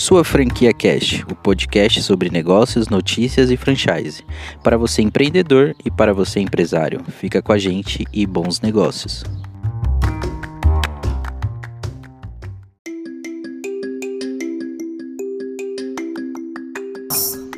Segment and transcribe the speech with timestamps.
[0.00, 4.24] Sua Franquia Cash, o podcast sobre negócios, notícias e franchise.
[4.62, 7.04] Para você empreendedor e para você empresário.
[7.18, 9.22] Fica com a gente e bons negócios.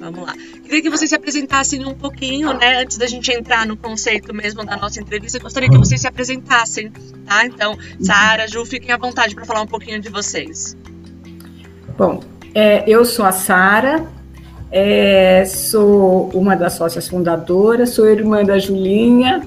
[0.01, 0.35] Vamos lá.
[0.65, 2.83] Queria que vocês se apresentassem um pouquinho, né?
[2.83, 6.09] Antes da gente entrar no conceito mesmo da nossa entrevista, eu gostaria que vocês se
[6.09, 6.91] apresentassem,
[7.25, 7.47] tá?
[7.47, 10.77] Então, Sara, Ju, fiquem à vontade para falar um pouquinho de vocês.
[11.97, 14.05] Bom, é, eu sou a Sara,
[14.71, 19.43] é, sou uma das sócias fundadoras, sou irmã da Julinha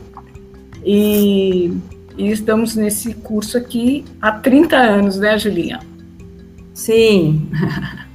[0.83, 1.75] e,
[2.17, 5.79] e, estamos nesse curso aqui há 30 anos, né, Julinha?
[6.73, 7.49] Sim.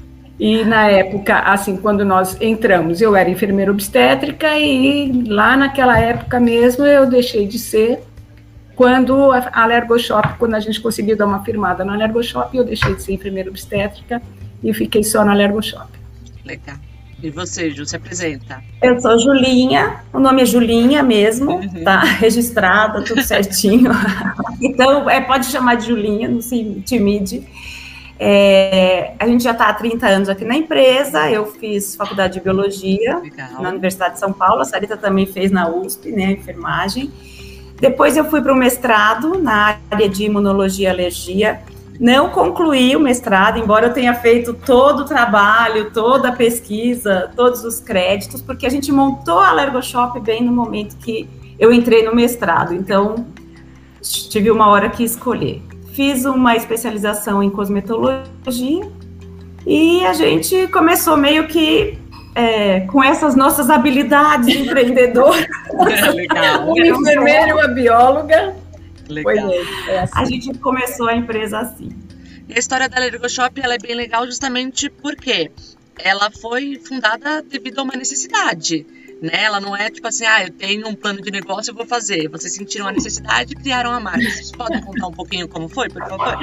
[0.42, 6.40] E na época, assim, quando nós entramos, eu era enfermeira obstétrica e lá naquela época
[6.40, 8.02] mesmo eu deixei de ser.
[8.74, 13.02] Quando a Alergoshop, quando a gente conseguiu dar uma firmada na Alergoshop, eu deixei de
[13.02, 14.22] ser enfermeira obstétrica
[14.62, 15.88] e fiquei só na Alergoshop.
[16.44, 16.76] Legal.
[17.22, 18.62] E você, Ju, se apresenta?
[18.82, 21.84] Eu sou Julinha, o nome é Julinha mesmo, uhum.
[21.84, 23.90] tá registrada, tudo certinho.
[24.60, 27.46] então, é, pode chamar de Julinha, não se intimide.
[28.18, 32.40] É, a gente já está há 30 anos aqui na empresa, eu fiz faculdade de
[32.40, 33.62] biologia Legal.
[33.62, 37.10] na Universidade de São Paulo, a Sarita também fez na USP, né, enfermagem.
[37.80, 41.62] Depois eu fui para o mestrado na área de imunologia e alergia,
[42.00, 47.62] não concluí o mestrado, embora eu tenha feito todo o trabalho, toda a pesquisa, todos
[47.62, 51.28] os créditos, porque a gente montou a Alergoshop bem no momento que
[51.58, 52.74] eu entrei no mestrado.
[52.74, 53.26] Então,
[54.00, 55.62] tive uma hora que escolher.
[55.92, 58.90] Fiz uma especialização em cosmetologia
[59.66, 61.98] e a gente começou meio que
[62.34, 65.36] é, com essas nossas habilidades de empreendedor.
[66.14, 66.66] Legal.
[66.66, 68.54] um enfermeiro e uma bióloga
[69.12, 69.50] Legal.
[69.50, 70.12] É, é assim.
[70.14, 71.90] A gente começou a empresa assim.
[72.48, 75.50] E a história da Lergo Shop ela é bem legal justamente porque
[75.98, 78.86] ela foi fundada devido a uma necessidade
[79.20, 79.44] né?
[79.44, 82.28] Ela não é tipo assim, ah, eu tenho um plano de negócio, eu vou fazer.
[82.28, 84.22] Vocês sentiram a necessidade e criaram a marca.
[84.22, 86.38] Vocês podem contar um pouquinho como foi, por favor?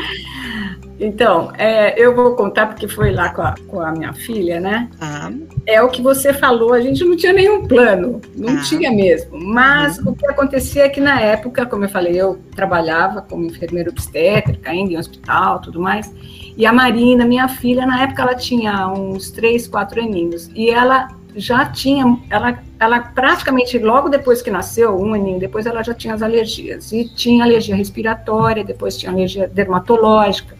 [0.99, 4.89] Então, é, eu vou contar porque foi lá com a, com a minha filha, né?
[4.99, 5.31] Ah.
[5.65, 8.61] É o que você falou, a gente não tinha nenhum plano, não ah.
[8.61, 9.37] tinha mesmo.
[9.39, 10.11] Mas uhum.
[10.11, 14.71] o que acontecia é que na época, como eu falei, eu trabalhava como enfermeira obstétrica,
[14.71, 16.11] ainda em hospital, tudo mais.
[16.57, 20.49] E a Marina, minha filha, na época ela tinha uns três, quatro aninhos.
[20.55, 25.83] E ela já tinha, ela, ela praticamente logo depois que nasceu, um aninho depois, ela
[25.83, 26.91] já tinha as alergias.
[26.91, 30.57] E tinha alergia respiratória, depois tinha alergia dermatológica.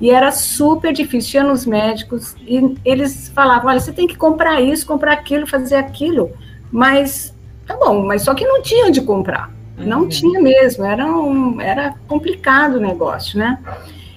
[0.00, 4.60] E era super difícil, tinha nos médicos, e eles falavam, olha, você tem que comprar
[4.60, 6.30] isso, comprar aquilo, fazer aquilo.
[6.70, 7.34] Mas,
[7.66, 9.52] tá bom, mas só que não tinha onde comprar.
[9.76, 10.08] Não uhum.
[10.08, 13.58] tinha mesmo, era, um, era complicado o negócio, né?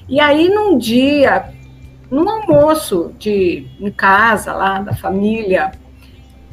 [0.09, 1.51] E aí, num dia,
[2.09, 5.71] num almoço de em casa lá da família,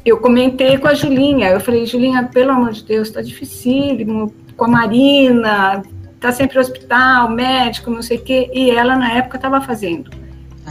[0.05, 4.65] eu comentei com a Julinha, eu falei, Julinha, pelo amor de Deus, tá dificílimo, com
[4.65, 5.83] a Marina,
[6.19, 10.09] tá sempre no hospital, médico, não sei o quê, e ela na época estava fazendo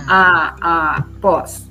[0.06, 1.69] a, a pós.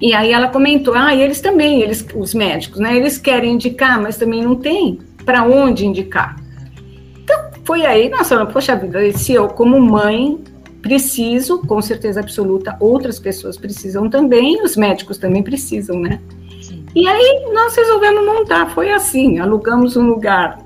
[0.00, 4.00] E aí ela comentou, ah, e eles também, eles, os médicos, né, eles querem indicar,
[4.00, 6.36] mas também não tem para onde indicar.
[7.22, 10.42] Então, foi aí, nossa, poxa vida, se eu como mãe
[10.80, 16.18] preciso, com certeza absoluta, outras pessoas precisam também, os médicos também precisam, né?
[16.94, 20.58] E aí nós resolvemos montar, foi assim, alugamos um lugar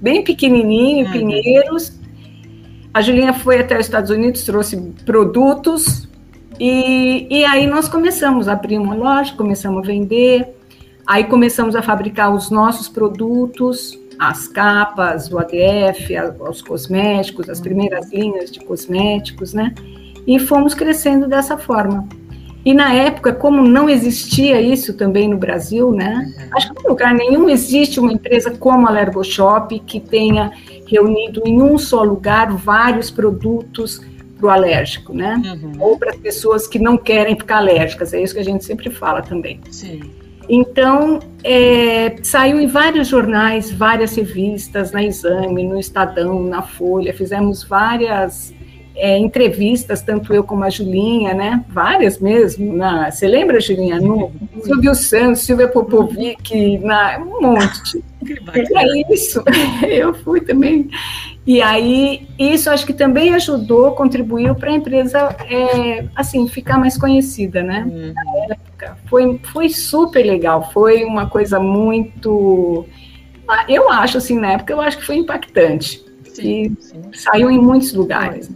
[0.00, 1.12] bem pequenininho, uhum.
[1.12, 2.00] Pinheiros.
[2.92, 6.08] A Julinha foi até os Estados Unidos, trouxe produtos
[6.58, 10.54] e, e aí nós começamos a abrir uma loja, começamos a vender,
[11.06, 18.12] aí começamos a fabricar os nossos produtos, as capas, o ADF, os cosméticos, as primeiras
[18.12, 19.74] linhas de cosméticos, né?
[20.26, 22.06] E fomos crescendo dessa forma.
[22.64, 26.32] E na época, como não existia isso também no Brasil, né?
[26.52, 30.52] Acho que em lugar nenhum existe uma empresa como a Lergo Shop que tenha
[30.86, 34.00] reunido em um só lugar vários produtos
[34.38, 35.40] para o alérgico, né?
[35.44, 35.72] Uhum.
[35.80, 38.90] Ou para as pessoas que não querem ficar alérgicas, é isso que a gente sempre
[38.90, 39.60] fala também.
[39.70, 40.00] Sim.
[40.48, 47.62] Então, é, saiu em vários jornais, várias revistas, na Exame, no Estadão, na Folha, fizemos
[47.62, 48.52] várias
[48.94, 51.64] é, entrevistas, tanto eu como a Julinha, né?
[51.68, 52.72] Várias mesmo.
[52.74, 54.00] Na, você lembra, Julinha?
[54.00, 54.30] No
[54.62, 58.02] Silvio Santos, Silvia Popovic, na, um monte.
[58.24, 59.42] E é isso,
[59.88, 60.88] eu fui também.
[61.46, 66.96] E aí, isso acho que também ajudou, contribuiu para a empresa, é, assim, ficar mais
[66.96, 67.84] conhecida, né?
[67.88, 68.12] Uhum.
[68.14, 68.98] Na época.
[69.06, 72.86] Foi, foi super legal, foi uma coisa muito...
[73.68, 76.02] Eu acho, assim, na época, eu acho que foi impactante.
[76.32, 77.02] Sim, e sim.
[77.12, 78.50] saiu em muitos lugares.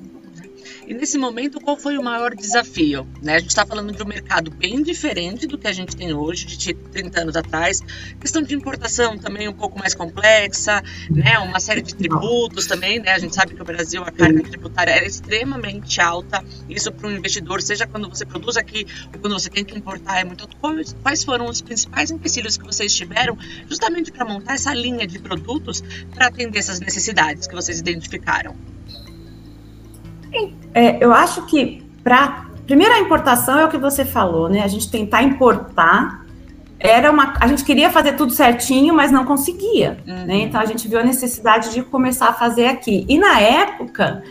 [0.87, 3.09] E nesse momento, qual foi o maior desafio?
[3.21, 3.35] Né?
[3.35, 6.47] A gente está falando de um mercado bem diferente do que a gente tem hoje,
[6.47, 7.83] de 30 anos atrás.
[8.21, 10.81] Questão de importação também um pouco mais complexa,
[11.11, 11.41] né?
[11.41, 13.01] uma série de tributos também.
[13.01, 13.11] Né?
[13.11, 16.45] A gente sabe que o Brasil, a carga tributária é extremamente alta.
[16.69, 20.21] Isso para um investidor, seja quando você produz aqui ou quando você tem que importar,
[20.21, 20.57] é muito alto.
[21.03, 23.37] Quais foram os principais empecilhos que vocês tiveram
[23.69, 25.83] justamente para montar essa linha de produtos
[26.15, 28.55] para atender essas necessidades que vocês identificaram?
[30.75, 34.63] É, eu acho que para primeira importação é o que você falou, né?
[34.63, 36.27] A gente tentar importar
[36.79, 40.21] era uma, a gente queria fazer tudo certinho, mas não conseguia, né?
[40.21, 40.27] uhum.
[40.27, 40.37] né?
[40.43, 43.05] Então a gente viu a necessidade de começar a fazer aqui.
[43.09, 44.23] E na época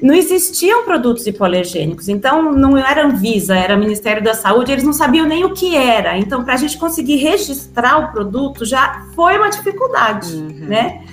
[0.00, 5.26] não existiam produtos hipoalergênicos, então não era Anvisa, era Ministério da Saúde, eles não sabiam
[5.26, 6.16] nem o que era.
[6.16, 10.66] Então, para a gente conseguir registrar o produto já foi uma dificuldade, uhum.
[10.68, 11.04] né?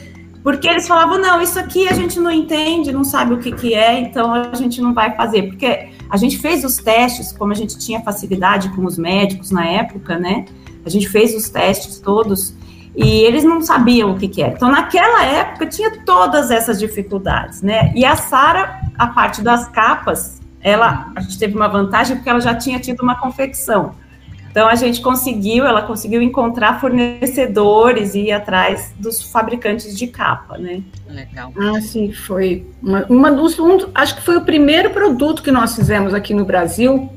[0.43, 3.73] Porque eles falavam, não, isso aqui a gente não entende, não sabe o que, que
[3.73, 5.43] é, então a gente não vai fazer.
[5.43, 9.65] Porque a gente fez os testes, como a gente tinha facilidade com os médicos na
[9.65, 10.45] época, né?
[10.85, 12.55] A gente fez os testes todos
[12.95, 14.53] e eles não sabiam o que, que era.
[14.53, 17.91] Então, naquela época, tinha todas essas dificuldades, né?
[17.93, 22.39] E a Sara, a parte das capas, ela, a gente teve uma vantagem porque ela
[22.41, 23.93] já tinha tido uma confecção.
[24.57, 30.57] Então, a gente conseguiu, ela conseguiu encontrar fornecedores e ir atrás dos fabricantes de capa,
[30.57, 30.81] né?
[31.07, 31.53] Legal.
[31.55, 35.75] Ah, sim, foi uma, uma dos, um, acho que foi o primeiro produto que nós
[35.75, 37.07] fizemos aqui no Brasil,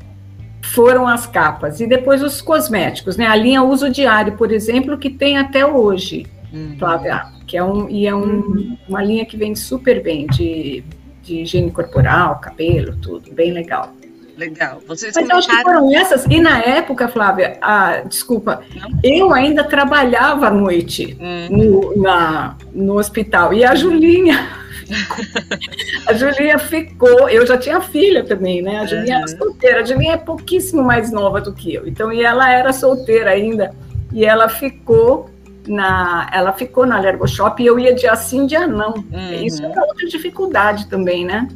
[0.61, 1.79] foram as capas.
[1.81, 3.25] E depois os cosméticos, né?
[3.25, 6.75] A linha uso diário, por exemplo, que tem até hoje, uhum.
[6.77, 8.77] Flávia, que é, um, e é um, uhum.
[8.87, 10.83] uma linha que vem super bem de,
[11.23, 13.91] de higiene corporal, cabelo, tudo, bem legal.
[14.37, 14.81] Legal.
[14.87, 15.37] Vocês Mas comentaram...
[15.37, 16.25] acho que foram essas.
[16.25, 18.99] E na época, Flávia, ah, desculpa, Não?
[19.03, 21.57] eu ainda trabalhava à noite uhum.
[21.57, 23.53] no, na, no hospital.
[23.53, 24.61] E a Julinha
[26.07, 28.79] a Julinha ficou, eu já tinha filha também, né?
[28.79, 29.23] A Julinha uhum.
[29.23, 31.87] era solteira, a Julinha é pouquíssimo mais nova do que eu.
[31.87, 33.73] Então, e ela era solteira ainda,
[34.11, 35.29] e ela ficou
[35.67, 38.93] na, ela ficou na Lergo Shop e eu ia dia sim, dia não.
[38.93, 39.43] Uhum.
[39.43, 41.47] Isso era outra dificuldade também, né?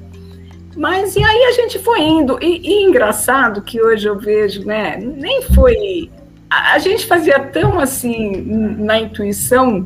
[0.75, 2.37] Mas e aí a gente foi indo.
[2.41, 4.97] E, e engraçado que hoje eu vejo, né?
[4.97, 6.09] Nem foi.
[6.49, 8.43] A, a gente fazia tão assim
[8.77, 9.85] na intuição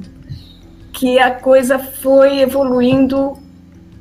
[0.92, 3.38] que a coisa foi evoluindo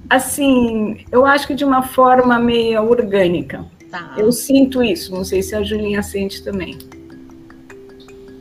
[0.09, 3.65] assim, eu acho que de uma forma meio orgânica.
[3.91, 4.15] Tá.
[4.17, 6.79] Eu sinto isso, não sei se a Julinha sente também.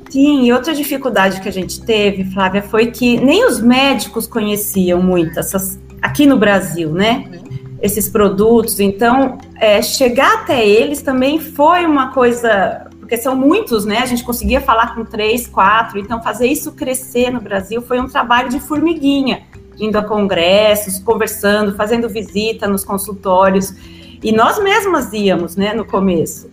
[0.09, 5.01] Sim, e outra dificuldade que a gente teve, Flávia, foi que nem os médicos conheciam
[5.01, 7.36] muito essas, aqui no Brasil, né?
[7.81, 8.79] Esses produtos.
[8.79, 13.99] Então, é, chegar até eles também foi uma coisa porque são muitos, né?
[13.99, 18.07] A gente conseguia falar com três, quatro, então fazer isso crescer no Brasil foi um
[18.07, 19.43] trabalho de formiguinha,
[19.79, 23.73] indo a congressos, conversando, fazendo visita nos consultórios,
[24.21, 26.51] e nós mesmas íamos, né, no começo.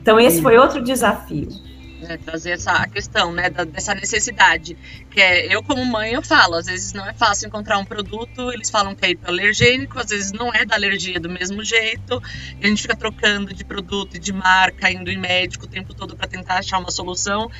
[0.00, 1.48] Então esse foi outro desafio
[2.10, 4.76] né, trazer essa questão, né, da, dessa necessidade,
[5.10, 8.52] que é, eu como mãe eu falo, às vezes não é fácil encontrar um produto,
[8.52, 12.20] eles falam que é hipoalergênico, às vezes não é da alergia do mesmo jeito,
[12.60, 16.16] a gente fica trocando de produto e de marca, indo em médico o tempo todo
[16.16, 17.50] para tentar achar uma solução.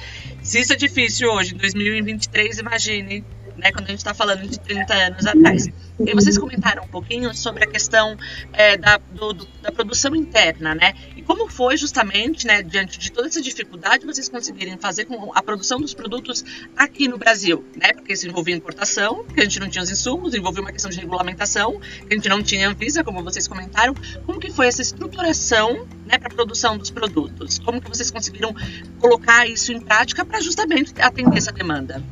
[0.42, 3.24] Se isso é difícil hoje, em 2023, imagine
[3.60, 5.68] né, quando a gente está falando de 30 anos atrás.
[6.00, 8.16] E vocês comentaram um pouquinho sobre a questão
[8.54, 10.94] é, da, do, do, da produção interna, né?
[11.14, 15.42] E como foi justamente, né, diante de toda essa dificuldade, vocês conseguirem fazer com a
[15.42, 16.42] produção dos produtos
[16.74, 17.92] aqui no Brasil, né?
[17.92, 20.98] Porque isso envolvia importação, que a gente não tinha os insumos, envolvia uma questão de
[20.98, 23.94] regulamentação, a gente não tinha Anvisa, como vocês comentaram.
[24.24, 27.58] Como que foi essa estruturação, né, para a produção dos produtos?
[27.58, 28.54] Como que vocês conseguiram
[28.98, 32.02] colocar isso em prática para justamente atender essa demanda?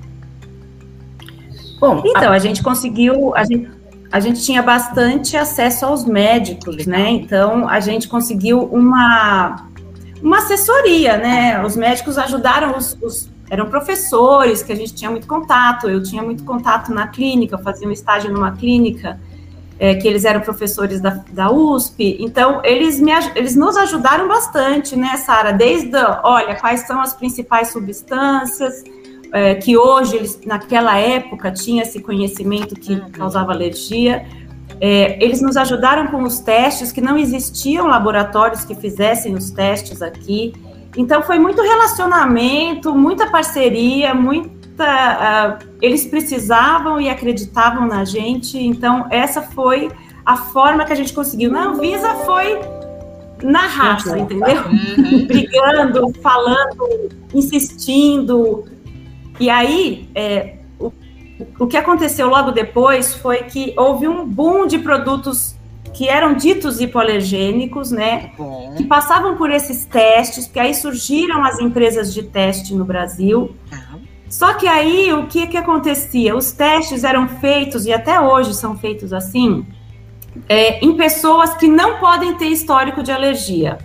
[1.78, 3.70] Bom, então, a gente conseguiu, a gente,
[4.10, 7.10] a gente tinha bastante acesso aos médicos, né?
[7.10, 9.68] Então, a gente conseguiu uma,
[10.22, 11.64] uma assessoria, né?
[11.64, 15.88] Os médicos ajudaram os, os, eram professores que a gente tinha muito contato.
[15.88, 19.18] Eu tinha muito contato na clínica, eu fazia um estágio numa clínica
[19.78, 22.16] é, que eles eram professores da, da USP.
[22.20, 25.52] Então eles me eles nos ajudaram bastante, né, Sara?
[25.52, 28.82] Desde olha quais são as principais substâncias,
[29.32, 33.10] é, que hoje, eles, naquela época, tinha esse conhecimento que uhum.
[33.10, 34.26] causava alergia.
[34.80, 40.02] É, eles nos ajudaram com os testes, que não existiam laboratórios que fizessem os testes
[40.02, 40.52] aqui.
[40.96, 44.58] Então, foi muito relacionamento, muita parceria, muita.
[44.78, 48.58] Uh, eles precisavam e acreditavam na gente.
[48.58, 49.90] Então, essa foi
[50.24, 51.50] a forma que a gente conseguiu.
[51.50, 52.60] Na Anvisa foi
[53.42, 54.62] na raça, entendeu?
[54.64, 55.26] Uhum.
[55.26, 58.64] Brigando, falando, insistindo,
[59.38, 60.92] e aí, é, o,
[61.60, 65.56] o que aconteceu logo depois foi que houve um boom de produtos
[65.94, 68.32] que eram ditos hipoalergênicos, né?
[68.36, 68.74] Bom.
[68.76, 73.54] Que passavam por esses testes, que aí surgiram as empresas de teste no Brasil.
[73.70, 73.98] Tá.
[74.28, 76.36] Só que aí o que que acontecia?
[76.36, 79.66] Os testes eram feitos, e até hoje são feitos assim,
[80.48, 83.78] é, em pessoas que não podem ter histórico de alergia.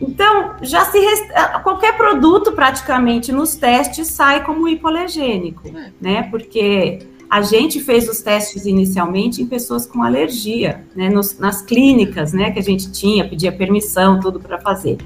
[0.00, 1.24] Então, já se rest...
[1.62, 5.90] qualquer produto praticamente nos testes sai como hipoalergênico, É.
[6.00, 6.22] né?
[6.30, 11.08] Porque a gente fez os testes inicialmente em pessoas com alergia, né?
[11.10, 12.50] Nos- nas clínicas, né?
[12.50, 14.96] Que a gente tinha, pedia permissão, tudo para fazer.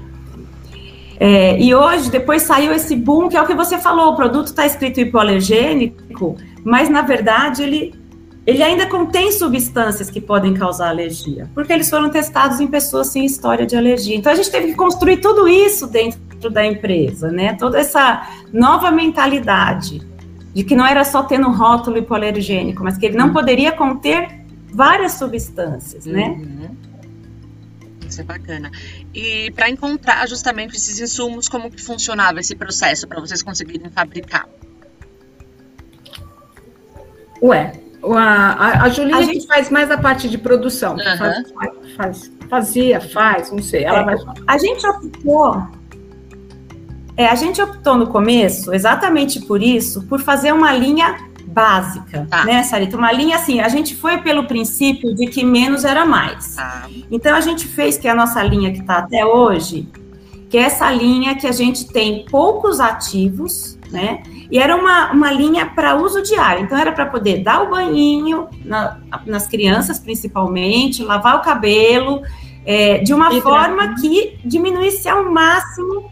[1.19, 4.47] É, e hoje, depois saiu esse boom, que é o que você falou, o produto
[4.47, 7.93] está escrito hipoalergênico, mas na verdade ele,
[8.45, 13.25] ele ainda contém substâncias que podem causar alergia, porque eles foram testados em pessoas sem
[13.25, 14.15] história de alergia.
[14.15, 17.55] Então a gente teve que construir tudo isso dentro da empresa, né?
[17.55, 20.01] Toda essa nova mentalidade
[20.53, 24.45] de que não era só ter no rótulo hipoalergênico, mas que ele não poderia conter
[24.71, 26.27] várias substâncias, né?
[26.27, 26.75] Uhum.
[28.07, 28.71] Isso é bacana.
[29.13, 34.47] E para encontrar justamente esses insumos, como que funcionava esse processo para vocês conseguirem fabricar?
[37.41, 37.73] Ué,
[38.13, 40.95] a, a, Julinha A que gente- faz mais a parte de produção.
[40.99, 41.17] Aham.
[41.17, 43.83] Faz- faz- fazia, faz, não sei.
[43.83, 44.03] Ela É.
[44.03, 44.15] vai
[44.47, 45.63] A gente optou.
[47.17, 51.15] É, a gente optou no começo, exatamente por isso, por fazer uma linha
[51.47, 52.43] básica, Tá.
[52.43, 52.97] né, Sarita?
[52.97, 56.55] Uma linha assim, a gente foi pelo princípio de que menos era mais.
[56.57, 56.87] Tá.
[57.09, 59.87] Então a gente fez que é a nossa linha que está até hoje,
[60.49, 64.21] que é essa linha que a gente tem poucos ativos, né?
[64.51, 66.63] E era uma, uma linha para uso diário.
[66.63, 72.21] Então era para poder dar o banhinho na- nas crianças, principalmente, lavar o cabelo,
[72.65, 73.43] é, de uma Hidratar.
[73.43, 76.11] forma que diminuísse ao máximo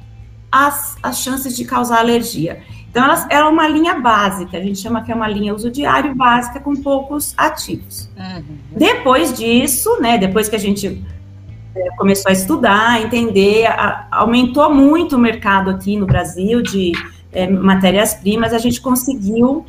[0.52, 2.62] as, as chances de causar alergia.
[2.90, 6.14] Então ela era uma linha básica, a gente chama que é uma linha uso diário
[6.14, 8.08] básica com poucos ativos.
[8.16, 8.44] Uhum.
[8.78, 11.04] Depois disso, né, depois que a gente
[11.76, 16.92] é, começou a estudar, entender, a- aumentou muito o mercado aqui no Brasil de
[17.34, 19.66] é, matérias-primas, a gente conseguiu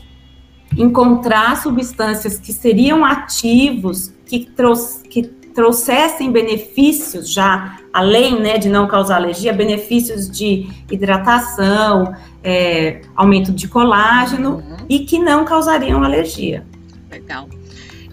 [0.76, 8.88] encontrar substâncias que seriam ativos, que, trous- que trouxessem benefícios já, além né, de não
[8.88, 14.76] causar alergia, benefícios de hidratação, é, aumento de colágeno Uhum.
[14.88, 16.64] e que não causariam alergia.
[17.10, 17.48] Legal.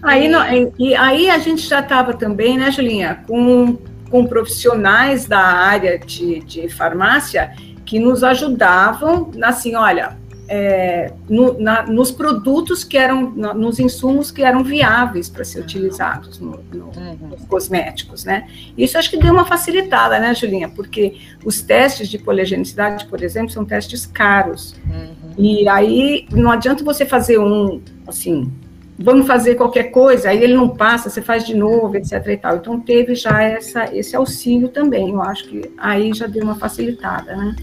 [0.02, 0.30] Aí,
[0.78, 3.76] e, e aí a gente já estava também, né, Julinha, com,
[4.08, 7.52] com profissionais da área de, de farmácia
[7.92, 10.16] que nos ajudavam, assim, olha,
[10.48, 15.60] é, no- na- nos produtos que eram, na- nos insumos que eram viáveis para ser
[15.60, 17.28] utilizados no, no- Uhum.
[17.32, 18.46] nos cosméticos, né?
[18.78, 20.70] Isso acho que deu uma facilitada, né, Julinha?
[20.70, 24.74] Porque os testes de poligenicidade, por exemplo, são testes caros.
[24.86, 25.34] Uhum.
[25.36, 28.50] E aí não adianta você fazer um, assim,
[28.98, 32.56] vamos fazer qualquer coisa, aí ele não passa, você faz de novo, etc e tal.
[32.56, 37.36] Então teve já essa, esse auxílio também, eu acho que aí já deu uma facilitada,
[37.36, 37.54] né?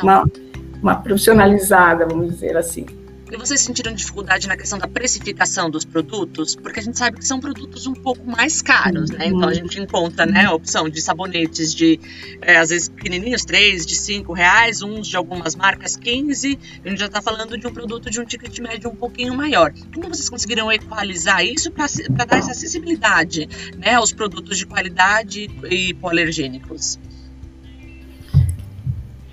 [0.00, 0.24] Uma,
[0.80, 2.86] uma profissionalizada, vamos dizer assim.
[3.32, 6.54] E vocês sentiram dificuldade na questão da precificação dos produtos?
[6.54, 9.28] Porque a gente sabe que são produtos um pouco mais caros, né?
[9.28, 11.98] Então a gente encontra, né, a opção de sabonetes de,
[12.42, 16.58] é, às vezes, pequenininhos, 3, de 5 reais, uns de algumas marcas 15.
[16.84, 19.72] A gente já está falando de um produto de um ticket médio um pouquinho maior.
[19.94, 21.86] Como vocês conseguiram equalizar isso para
[22.26, 26.98] dar essa acessibilidade, né, aos produtos de qualidade e hipoalergênicos?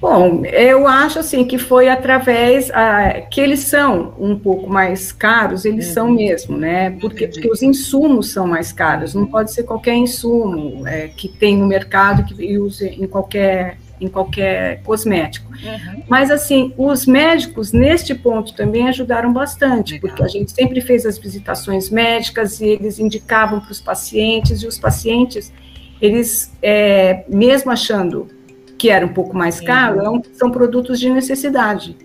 [0.02, 5.66] Bom, eu acho assim que foi através ah, que eles são um pouco mais caros,
[5.66, 5.94] eles Uhum.
[5.94, 6.92] são mesmo, né?
[7.02, 11.58] Porque, porque os insumos são mais caros, não pode ser qualquer insumo é, que tem
[11.58, 15.52] no mercado que use em qualquer em qualquer cosmético.
[16.08, 20.08] Mas assim, os médicos neste ponto também ajudaram bastante, Legal.
[20.08, 24.68] porque a gente sempre fez as visitações médicas e eles indicavam para os pacientes e
[24.68, 25.52] os pacientes
[26.02, 28.30] eles é, mesmo achando
[28.80, 30.06] que era um pouco mais caro, Uhum.
[30.06, 31.96] é um- são produtos de necessidade.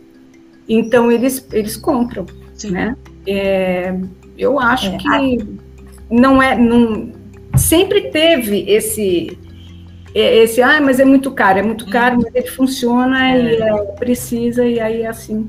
[0.69, 2.73] Então eles eles compram, Sim.
[2.73, 2.97] né?
[3.27, 3.95] É,
[4.37, 5.49] eu acho É, que
[6.11, 7.13] não é, não,
[7.57, 9.39] sempre teve esse
[10.15, 13.73] é, esse ah, mas é muito caro, é muito caro, mas ele funciona e é,
[13.99, 15.49] precisa e aí é assim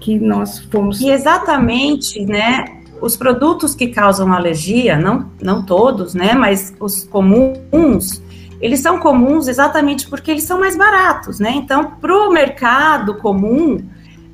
[0.00, 1.00] que nós fomos.
[1.00, 2.64] E exatamente, né?
[3.00, 6.32] Os produtos que causam alergia, não, não todos, né?
[6.34, 8.22] Mas os comuns,
[8.60, 11.52] eles são comuns exatamente porque eles são mais baratos, né?
[11.54, 13.78] Então, para o mercado comum,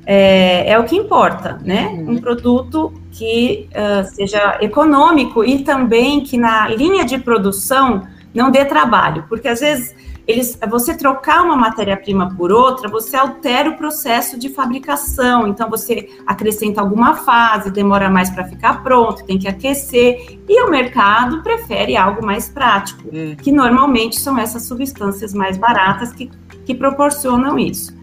[0.05, 1.87] é, é o que importa, né?
[1.87, 2.11] Uhum.
[2.11, 8.65] Um produto que ah, seja econômico e também que na linha de produção não dê
[8.65, 14.39] trabalho, porque às vezes eles, você trocar uma matéria-prima por outra, você altera o processo
[14.39, 15.47] de fabricação.
[15.47, 20.39] Então, você acrescenta alguma fase, demora mais para ficar pronto, tem que aquecer.
[20.47, 23.35] E o mercado prefere algo mais prático, hum.
[23.41, 26.31] que normalmente são essas substâncias mais baratas que,
[26.65, 27.93] que proporcionam isso.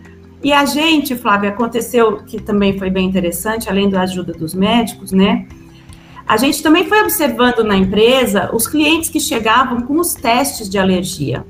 [0.42, 5.12] E a gente, Flávia, aconteceu que também foi bem interessante, além da ajuda dos médicos,
[5.12, 5.46] né?
[6.26, 10.78] A gente também foi observando na empresa os clientes que chegavam com os testes de
[10.78, 11.44] alergia.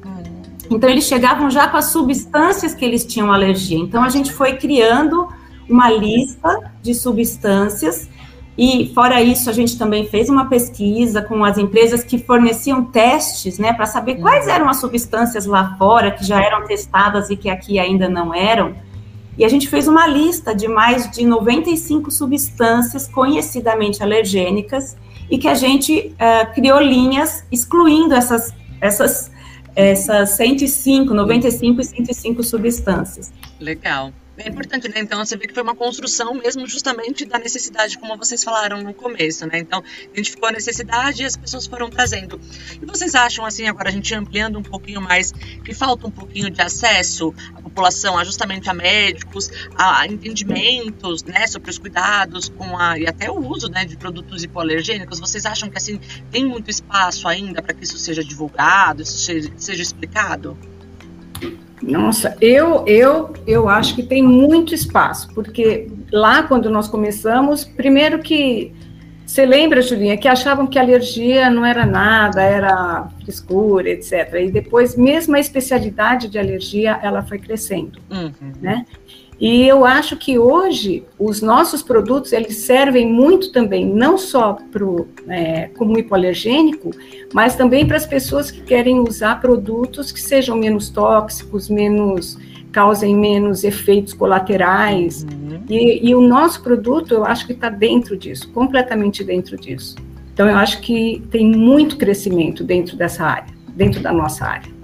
[0.71, 3.79] Então, eles chegavam já com as substâncias que eles tinham alergia.
[3.79, 5.29] Então, a gente foi criando
[5.69, 8.09] uma lista de substâncias.
[8.57, 13.59] E, fora isso, a gente também fez uma pesquisa com as empresas que forneciam testes,
[13.59, 17.49] né, para saber quais eram as substâncias lá fora que já eram testadas e que
[17.49, 18.75] aqui ainda não eram.
[19.39, 24.97] E a gente fez uma lista de mais de 95 substâncias conhecidamente alergênicas
[25.31, 29.31] e que a gente uh, criou linhas excluindo essas, essas
[29.75, 33.33] essas 105, 95 e 105 substâncias.
[33.59, 34.13] Legal.
[34.43, 35.01] É importante, né?
[35.01, 38.95] Então, você vê que foi uma construção mesmo justamente da necessidade, como vocês falaram no
[38.95, 39.59] começo, né?
[39.59, 42.41] Então, identificou a necessidade e as pessoas foram trazendo.
[42.81, 46.49] E vocês acham, assim, agora a gente ampliando um pouquinho mais, que falta um pouquinho
[46.49, 52.99] de acesso à população, justamente a médicos, a entendimentos, né, sobre os cuidados com a,
[52.99, 55.21] e até o uso, né, de produtos hipoalergênicos?
[55.21, 59.53] Vocês acham que, assim, tem muito espaço ainda para que isso seja divulgado, isso seja,
[59.59, 60.57] seja explicado?
[61.83, 68.19] Nossa, eu, eu, eu acho que tem muito espaço, porque lá quando nós começamos, primeiro
[68.19, 68.73] que
[69.31, 74.35] você lembra, Julinha, que achavam que alergia não era nada, era frescura, etc.
[74.41, 78.53] E depois, mesmo a especialidade de alergia, ela foi crescendo, uhum.
[78.61, 78.85] né?
[79.41, 85.09] E eu acho que hoje os nossos produtos eles servem muito também, não só pro,
[85.27, 86.91] é, como hipoalergênico,
[87.33, 92.37] mas também para as pessoas que querem usar produtos que sejam menos tóxicos, menos
[92.71, 95.25] causem menos efeitos colaterais.
[95.25, 95.61] Uhum.
[95.69, 99.97] E, e, o nosso produto, eu acho que está dentro disso, completamente dentro disso.
[100.33, 104.80] Então, eu acho que tem muito crescimento dentro dessa área, dentro da nossa área.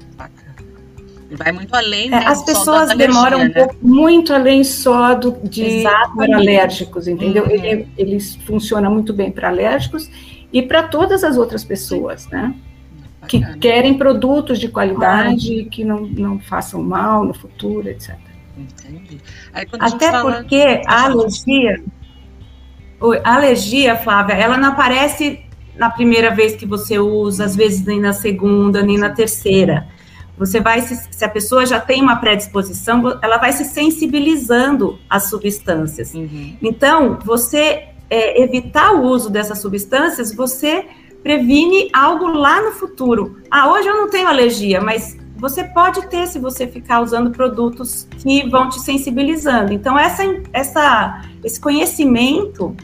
[1.37, 2.13] Vai muito além.
[2.13, 3.45] É, as pessoas demoram né?
[3.47, 5.83] um pouco, muito além só do, de
[6.15, 7.45] para alérgicos, entendeu?
[7.45, 7.51] Uhum.
[7.51, 10.11] Ele, eles funcionam muito bem para alérgicos
[10.53, 12.55] e para todas as outras pessoas, né?
[13.29, 18.17] Que querem produtos de qualidade, que não, não façam mal no futuro, etc.
[18.57, 19.21] Entendi.
[19.81, 20.37] Até fala...
[20.37, 21.83] porque a alergia,
[23.25, 25.41] a alergia, Flávia, ela não aparece
[25.77, 29.89] na primeira vez que você usa, às vezes nem na segunda, nem na terceira.
[30.39, 35.31] Você vai, se, se, a pessoa já tem uma predisposição, ela vai se sensibilizando às
[35.31, 36.15] substâncias.
[36.15, 36.57] Uhum.
[36.61, 40.85] Então, você é, evitar o uso dessas substâncias, você
[41.23, 43.41] previne algo lá no futuro.
[43.51, 48.07] Ah, hoje eu não tenho alergia, mas você pode ter se você ficar usando produtos
[48.19, 49.73] que vão te sensibilizando.
[49.73, 50.23] Então, essa,
[50.53, 52.75] essa, esse conhecimento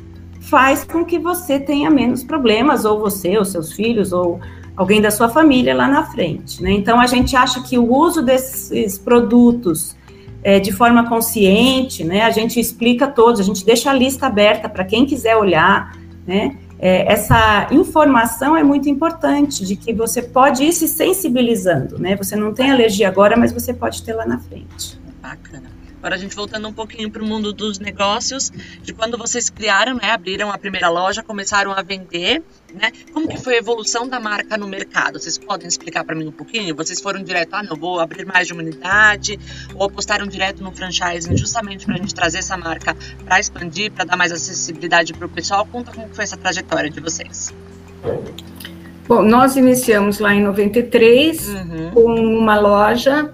[0.41, 4.41] faz com que você tenha menos problemas, ou você, ou seus filhos, ou
[4.77, 6.63] alguém da sua família lá na frente.
[6.63, 6.73] Né?
[6.73, 9.97] Então, a gente acha que o uso desses produtos
[10.43, 14.69] é, de forma consciente, né, a gente explica todos, a gente deixa a lista aberta
[14.69, 15.97] para quem quiser olhar.
[16.27, 16.57] Né?
[16.79, 21.99] É, essa informação é muito importante, de que você pode ir se sensibilizando.
[21.99, 22.17] Né?
[22.17, 24.99] Você não tem alergia agora, mas você pode ter lá na frente.
[25.21, 25.71] Bacana.
[26.03, 28.51] Agora a gente voltando um pouquinho para o mundo dos negócios,
[28.83, 32.43] de quando vocês criaram, né, abriram a primeira loja, começaram a vender,
[32.75, 32.93] né?
[33.13, 35.19] Como que foi a evolução da marca no mercado?
[35.19, 36.75] Vocês podem explicar para mim um pouquinho?
[36.75, 39.39] Vocês foram direto, ah, não, vou abrir mais de uma unidade,
[39.75, 44.05] ou apostaram direto no franchising, justamente para a gente trazer essa marca para expandir, para
[44.05, 45.67] dar mais acessibilidade para o pessoal?
[45.67, 47.53] Conta como foi essa trajetória de vocês.
[49.07, 51.91] Bom, nós iniciamos lá em 93 uhum.
[51.93, 53.31] com uma loja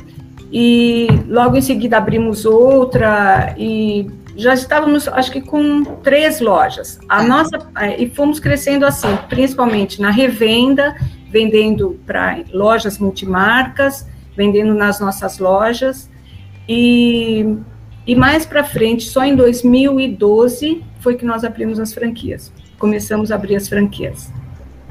[0.50, 6.98] e logo em seguida abrimos outra e já estávamos, acho que com três lojas.
[7.08, 10.96] A nossa é, e fomos crescendo assim, principalmente na revenda,
[11.28, 16.08] vendendo para lojas multimarcas, vendendo nas nossas lojas
[16.68, 17.58] e
[18.06, 22.50] e mais para frente, só em 2012 foi que nós abrimos as franquias.
[22.78, 24.32] Começamos a abrir as franquias.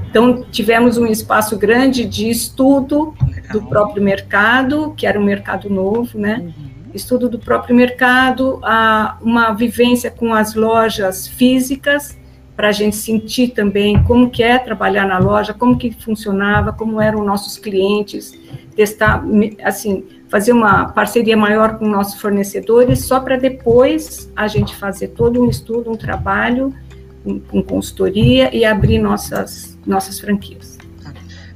[0.08, 3.52] Então, tivemos um espaço grande de estudo Legal.
[3.52, 6.40] do próprio mercado, que era um mercado novo, né?
[6.44, 6.77] Uhum.
[6.98, 12.18] Estudo do próprio mercado, a, uma vivência com as lojas físicas,
[12.56, 17.00] para a gente sentir também como que é trabalhar na loja, como que funcionava, como
[17.00, 18.36] eram nossos clientes,
[18.74, 19.24] testar,
[19.62, 25.40] assim, fazer uma parceria maior com nossos fornecedores, só para depois a gente fazer todo
[25.40, 26.74] um estudo, um trabalho
[27.22, 30.77] com, com consultoria e abrir nossas, nossas franquias.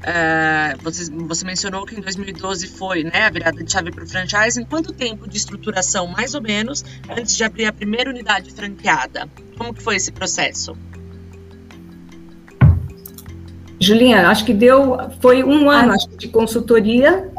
[0.02, 4.06] Uh, você, você, mencionou que em 2012 foi né, a virada de chave para o
[4.06, 4.64] franchising.
[4.64, 9.28] Quanto tempo de estruturação, mais ou menos, antes de abrir a primeira unidade franqueada?
[9.56, 10.76] Como que foi esse processo?
[13.78, 17.30] Julinha, acho que deu, foi um ano acho, de consultoria,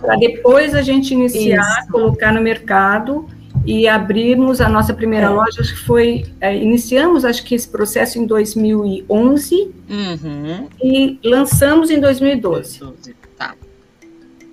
[0.00, 1.90] para depois a gente iniciar, Isso.
[1.90, 3.28] colocar no mercado
[3.66, 5.30] e abrirmos a nossa primeira é.
[5.30, 10.68] loja, acho que foi, é, iniciamos acho que esse processo em 2011 uhum.
[10.82, 12.80] e lançamos em 2012.
[12.80, 13.25] 2012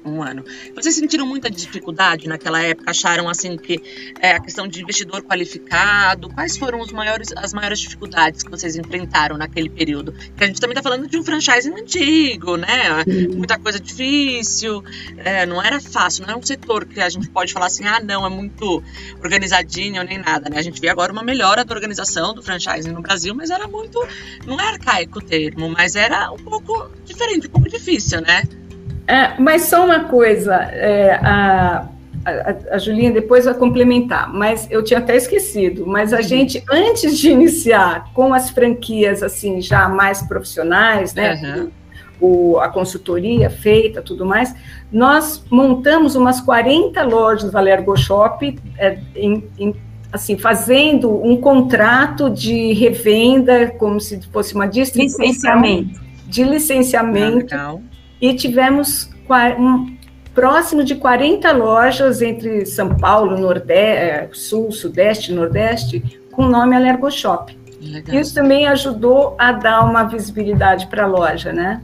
[0.06, 0.44] um ano.
[0.76, 2.92] Vocês sentiram muita dificuldade naquela época?
[2.92, 3.82] Acharam assim que
[4.20, 6.30] é, a questão de investidor qualificado?
[6.30, 10.12] Quais foram maiores, as maiores dificuldades que vocês enfrentaram naquele período?
[10.14, 13.04] Porque a gente também está falando de um franchising antigo, né?
[13.36, 14.84] Muita coisa difícil,
[15.18, 18.00] é, não era fácil, não é um setor que a gente pode falar assim, ah,
[18.00, 18.84] não, é muito
[19.24, 20.58] organizadinho nem nada, né?
[20.58, 24.06] A gente vê agora uma melhora da organização do franchising no Brasil, mas era muito,
[24.46, 28.44] não é arcaico o termo, mas era um pouco diferente, um pouco difícil, né?
[29.08, 31.88] É, mas só uma coisa, é, a,
[32.26, 37.18] a, a, Julinha depois vai complementar, mas eu tinha até esquecido, mas a gente, antes
[37.18, 41.72] de iniciar com as franquias, assim, já mais profissionais, né, uhum.
[42.20, 44.56] o, a consultoria feita, tudo mais,
[44.92, 49.76] nós montamos umas 40 lojas Valer Go Shop, é, em, em,
[50.14, 55.26] assim, fazendo um contrato de revenda, como se fosse uma distribuição.
[55.26, 56.02] Licenciamento.
[56.26, 57.54] De licenciamento.
[57.54, 57.76] Ah,
[58.24, 59.10] e tivemos
[59.60, 59.98] um,
[60.34, 66.74] próximo de 40 lojas entre São Paulo, Nordeste, é, Sul, Sudeste, Nordeste, com o nome
[66.74, 67.54] Alergo Shop.
[67.82, 68.16] Legal.
[68.16, 71.84] Isso também ajudou a dar uma visibilidade para a loja, né?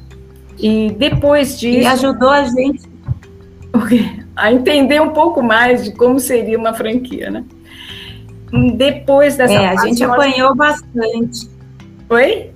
[0.57, 1.79] E depois disso.
[1.81, 2.87] E ajudou a gente
[4.33, 7.43] a entender um pouco mais de como seria uma franquia, né?
[8.77, 9.53] Depois dessa.
[9.53, 11.49] É, a gente apanhou bastante.
[12.09, 12.51] Oi?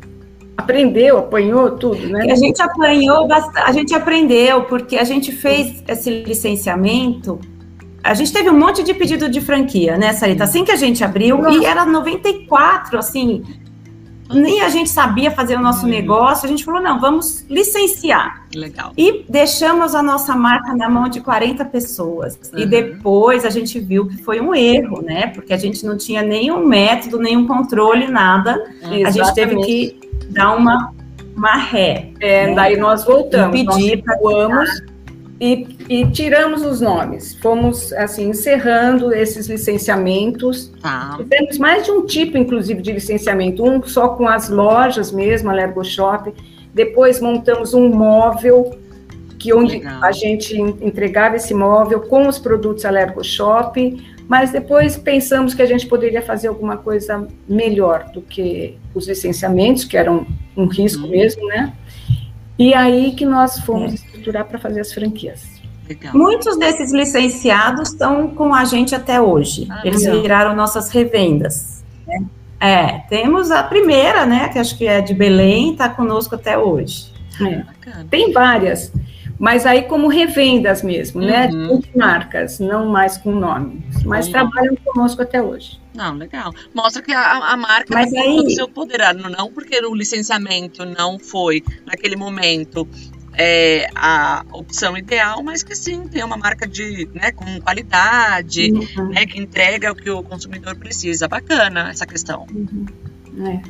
[0.58, 2.32] Aprendeu, apanhou tudo, né?
[2.32, 7.40] A gente apanhou, a gente aprendeu, porque a gente fez esse licenciamento.
[8.04, 10.44] A gente teve um monte de pedido de franquia, né, Sarita?
[10.44, 11.58] Assim que a gente abriu, Nossa.
[11.58, 13.44] e era 94, assim,
[14.34, 15.90] nem a gente sabia fazer o nosso hum.
[15.90, 18.44] negócio, a gente falou, não, vamos licenciar.
[18.56, 18.92] Legal.
[18.98, 22.38] E deixamos a nossa marca na mão de 40 pessoas.
[22.54, 22.60] Uhum.
[22.60, 25.28] E depois a gente viu que foi um erro, né?
[25.28, 28.64] Porque a gente não tinha nenhum método, nenhum controle, nada.
[28.84, 29.08] Uhum.
[29.08, 30.94] A gente teve que dar uma,
[31.36, 32.12] uma ré.
[32.20, 32.56] É, né?
[32.56, 34.18] Daí nós voltamos, pedir para
[35.40, 37.36] e, e, tiramos os nomes.
[37.36, 40.72] Fomos, assim, encerrando esses licenciamentos.
[40.84, 41.16] Ah.
[41.18, 43.64] Tivemos mais de um tipo, inclusive, de licenciamento.
[43.64, 46.34] Um só com as lojas mesmo, a Lergo Shop.
[46.74, 48.78] Depois montamos um móvel
[49.44, 50.02] que onde Legal.
[50.02, 55.66] a gente entregava esse móvel com os produtos Alergo Shop, mas depois pensamos que a
[55.66, 61.10] gente poderia fazer alguma coisa melhor do que os licenciamentos, que eram um risco uhum.
[61.10, 61.74] mesmo, né?
[62.58, 64.13] E aí que nós fomos é.
[64.24, 65.62] Estruturar para fazer as franquias.
[65.88, 66.14] Legal.
[66.16, 69.68] Muitos desses licenciados estão com a gente até hoje.
[69.70, 70.22] Ah, Eles legal.
[70.22, 71.84] viraram nossas revendas.
[72.08, 72.24] Né?
[72.60, 77.12] É, temos a primeira, né, que acho que é de Belém, está conosco até hoje.
[77.42, 77.66] É.
[78.10, 78.94] Tem várias.
[79.38, 81.48] Mas aí como revendas mesmo, né?
[81.48, 81.76] uhum.
[81.76, 81.82] né?
[81.82, 83.84] De marcas, não mais com nome.
[84.06, 85.82] Mas trabalham conosco até hoje.
[85.94, 86.54] Não, legal.
[86.74, 88.40] Mostra que a, a marca Mas aí...
[88.40, 92.88] o seu poder, não porque o licenciamento não foi naquele momento
[93.36, 99.10] é, a opção ideal, mas que sim tem uma marca de, né, com qualidade, uhum.
[99.10, 101.28] né, que entrega o que o consumidor precisa.
[101.28, 102.46] Bacana essa questão.
[102.54, 102.86] Uhum.
[103.48, 103.62] É.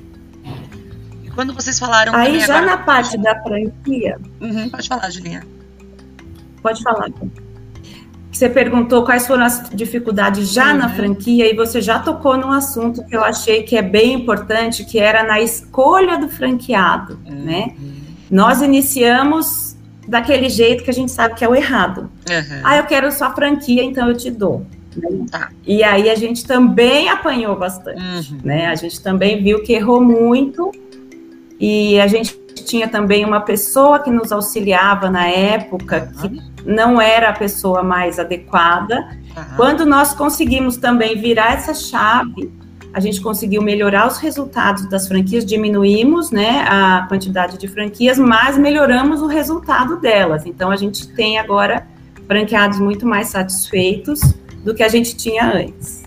[1.23, 2.13] E quando vocês falaram.
[2.13, 2.65] Aí já agora...
[2.65, 4.19] na parte da franquia.
[4.41, 5.43] Uhum, pode falar, Julinha.
[6.62, 7.10] Pode falar.
[8.32, 10.80] Você perguntou quais foram as dificuldades já uhum.
[10.80, 14.84] na franquia e você já tocou num assunto que eu achei que é bem importante,
[14.84, 17.45] que era na escolha do franqueado, uhum.
[17.45, 17.76] né?
[18.34, 22.10] Nós iniciamos daquele jeito que a gente sabe que é o errado.
[22.28, 22.62] Uhum.
[22.63, 24.65] Ah, eu quero sua franquia, então eu te dou.
[25.30, 25.52] Tá.
[25.63, 28.39] E aí a gente também apanhou bastante, uhum.
[28.43, 28.65] né?
[28.65, 30.72] A gente também viu que errou muito
[31.60, 37.30] e a gente tinha também uma pessoa que nos auxiliava na época que não era
[37.30, 38.96] a pessoa mais adequada.
[39.38, 39.43] Uhum.
[39.56, 42.52] Quando nós conseguimos também virar essa chave,
[42.93, 48.58] a gente conseguiu melhorar os resultados das franquias, diminuímos né, a quantidade de franquias, mas
[48.58, 50.45] melhoramos o resultado delas.
[50.45, 51.88] Então, a gente tem agora
[52.27, 54.21] franqueados muito mais satisfeitos
[54.63, 56.03] do que a gente tinha antes.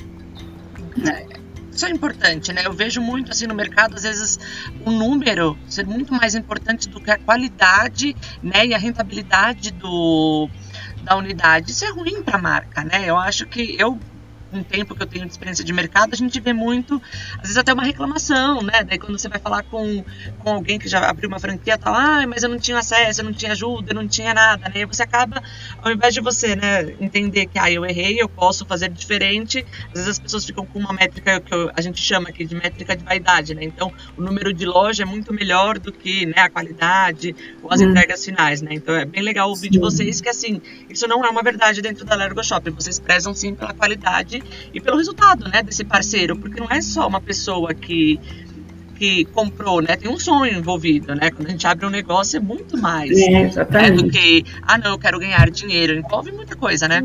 [1.04, 1.26] É,
[1.72, 2.62] isso é importante, né?
[2.64, 4.38] Eu vejo muito assim no mercado, às vezes,
[4.84, 8.64] o número ser muito mais importante do que a qualidade, né?
[8.64, 10.48] E a rentabilidade do,
[11.02, 11.72] da unidade.
[11.72, 13.04] Isso é ruim para a marca, né?
[13.04, 13.98] Eu acho que eu
[14.56, 17.00] com o tempo que eu tenho de experiência de mercado, a gente vê muito,
[17.34, 18.82] às vezes até uma reclamação, né?
[18.84, 20.04] Daí quando você vai falar com,
[20.38, 23.20] com alguém que já abriu uma franquia, tá lá, ah, mas eu não tinha acesso,
[23.20, 24.80] eu não tinha ajuda, eu não tinha nada, né?
[24.80, 25.42] E você acaba,
[25.82, 29.92] ao invés de você, né, entender que, ah, eu errei, eu posso fazer diferente, às
[29.92, 33.04] vezes as pessoas ficam com uma métrica que a gente chama aqui de métrica de
[33.04, 33.64] vaidade, né?
[33.64, 37.80] Então, o número de loja é muito melhor do que, né, a qualidade ou as
[37.80, 37.90] hum.
[37.90, 38.70] entregas finais, né?
[38.72, 39.72] Então, é bem legal ouvir Sim.
[39.72, 43.34] de vocês que, assim, isso não é uma verdade dentro da Lergo Shopping, vocês prezam,
[43.34, 44.42] sim, pela qualidade
[44.72, 48.18] e pelo resultado, né, desse parceiro, porque não é só uma pessoa que
[48.96, 49.94] que comprou, né?
[49.96, 51.30] Tem um sonho envolvido, né?
[51.30, 54.92] Quando a gente abre um negócio é muito mais é, né, do que, ah, não,
[54.92, 55.92] eu quero ganhar dinheiro.
[55.92, 57.02] Envolve muita coisa, né?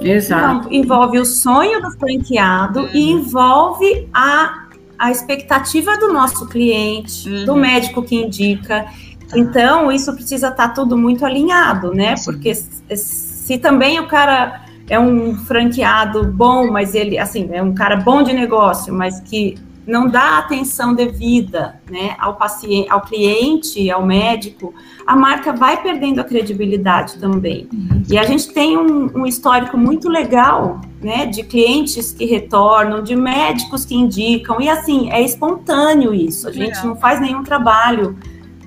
[0.00, 0.68] Exato.
[0.68, 2.90] Então, envolve o sonho do franqueado uhum.
[2.92, 4.68] e envolve a,
[4.98, 7.44] a expectativa do nosso cliente, uhum.
[7.44, 8.86] do médico que indica.
[9.34, 12.14] Então, isso precisa estar tá tudo muito alinhado, né?
[12.24, 17.96] Porque se também o cara é um franqueado bom, mas ele, assim, é um cara
[17.96, 19.56] bom de negócio, mas que
[19.88, 24.74] não dá atenção devida, né, ao paciente, ao cliente, ao médico,
[25.06, 27.66] a marca vai perdendo a credibilidade também.
[28.06, 33.16] E a gente tem um, um histórico muito legal, né, de clientes que retornam, de
[33.16, 38.14] médicos que indicam, e assim, é espontâneo isso, a gente não faz nenhum trabalho,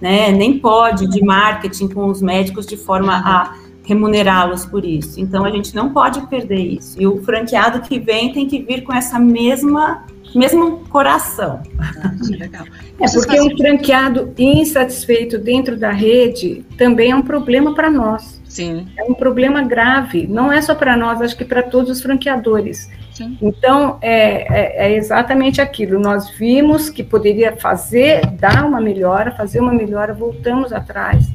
[0.01, 3.53] né, nem pode de marketing com os médicos de forma a
[3.91, 5.19] remunerá-los por isso.
[5.19, 7.01] Então a gente não pode perder isso.
[7.01, 11.61] E o franqueado que vem tem que vir com essa mesma mesmo coração.
[11.77, 12.65] Ah, legal.
[13.01, 18.41] É porque um franqueado insatisfeito dentro da rede também é um problema para nós.
[18.45, 18.87] Sim.
[18.97, 20.27] É um problema grave.
[20.27, 22.89] Não é só para nós, acho que para todos os franqueadores.
[23.11, 23.37] Sim.
[23.41, 25.99] Então, é, é, é, exatamente aquilo.
[25.99, 31.29] Nós vimos que poderia fazer, dar uma melhora, fazer uma melhora, voltamos atrás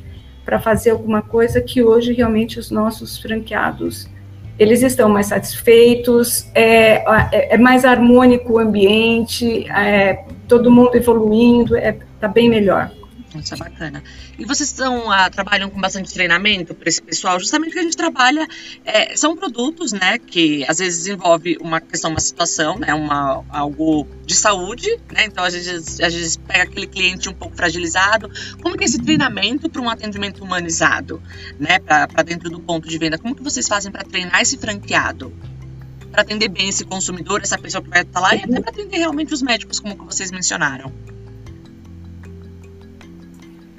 [0.46, 4.08] para fazer alguma coisa que hoje realmente os nossos franqueados
[4.58, 11.76] eles estão mais satisfeitos, é, é, é mais harmônico o ambiente, é, todo mundo evoluindo,
[11.76, 12.90] está é, bem melhor.
[13.40, 14.02] Isso é bacana.
[14.38, 17.38] E vocês estão, ah, trabalham com bastante treinamento para esse pessoal?
[17.38, 18.46] Justamente que a gente trabalha,
[18.84, 24.06] é, são produtos, né, que às vezes envolve uma questão, uma situação, né, uma, algo
[24.24, 28.30] de saúde, né, então às vezes, às vezes pega aquele cliente um pouco fragilizado.
[28.62, 31.22] Como que é esse treinamento para um atendimento humanizado,
[31.58, 33.18] né, para dentro do ponto de venda?
[33.18, 35.32] Como que vocês fazem para treinar esse franqueado?
[36.10, 38.98] Para atender bem esse consumidor, essa pessoa que vai estar lá, e até para atender
[38.98, 40.92] realmente os médicos, como que vocês mencionaram.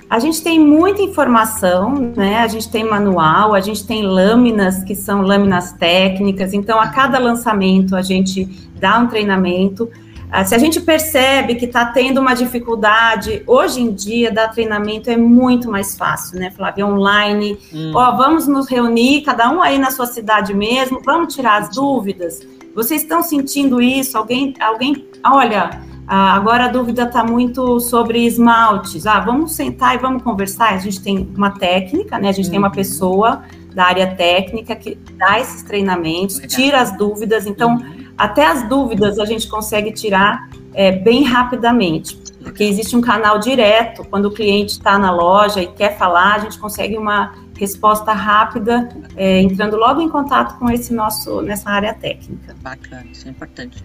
[0.10, 2.38] A gente tem muita informação, né?
[2.38, 6.54] A gente tem manual, a gente tem lâminas que são lâminas técnicas.
[6.54, 8.46] Então, a cada lançamento a gente
[8.80, 9.90] dá um treinamento.
[10.32, 15.10] Ah, se a gente percebe que está tendo uma dificuldade, hoje em dia dar treinamento
[15.10, 16.86] é muito mais fácil, né, Flávia?
[16.86, 17.58] Online.
[17.74, 17.92] Hum.
[17.94, 22.42] Ó, vamos nos reunir, cada um aí na sua cidade mesmo, vamos tirar as dúvidas.
[22.74, 24.18] Vocês estão sentindo isso?
[24.18, 29.06] Alguém, alguém, olha, ah, agora a dúvida está muito sobre esmaltes.
[29.06, 30.74] Ah, vamos sentar e vamos conversar.
[30.74, 32.30] A gente tem uma técnica, né?
[32.30, 32.52] A gente uhum.
[32.52, 32.74] tem uma uhum.
[32.74, 33.44] pessoa
[33.76, 36.50] da área técnica que dá esses treinamentos, Legal.
[36.50, 37.46] tira as dúvidas.
[37.46, 38.06] Então, uhum.
[38.18, 44.06] até as dúvidas a gente consegue tirar é, bem rapidamente, porque existe um canal direto.
[44.06, 48.88] Quando o cliente está na loja e quer falar, a gente consegue uma resposta rápida,
[49.18, 52.56] é, entrando logo em contato com esse nosso nessa área técnica.
[52.62, 53.84] Bacana, isso é importante.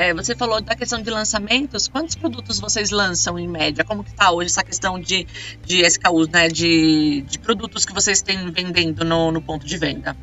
[0.00, 1.86] É, você falou da questão de lançamentos.
[1.86, 3.84] Quantos produtos vocês lançam em média?
[3.84, 5.26] Como que está hoje essa questão de,
[5.62, 6.48] de SKUs, né?
[6.48, 10.16] De, de produtos que vocês têm vendendo no, no ponto de venda?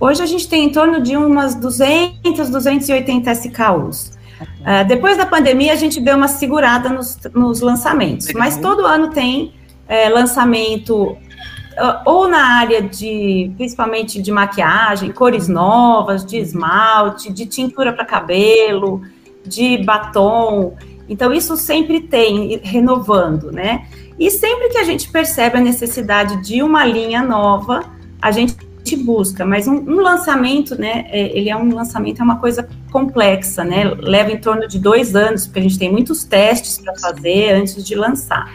[0.00, 4.18] Hoje a gente tem em torno de umas 200, 280 SKUs.
[4.40, 8.42] Uh, depois da pandemia, a gente deu uma segurada nos, nos lançamentos, Legal.
[8.42, 9.54] mas todo ano tem
[9.86, 11.16] é, lançamento
[12.04, 19.02] ou na área de, principalmente de maquiagem, cores novas, de esmalte, de tintura para cabelo,
[19.44, 20.76] de batom.
[21.08, 23.86] Então, isso sempre tem, renovando, né?
[24.18, 27.84] E sempre que a gente percebe a necessidade de uma linha nova,
[28.22, 28.56] a gente
[29.02, 33.64] busca, mas um, um lançamento, né, é, ele é um lançamento, é uma coisa complexa,
[33.64, 37.52] né, leva em torno de dois anos, porque a gente tem muitos testes para fazer
[37.54, 38.52] antes de lançar.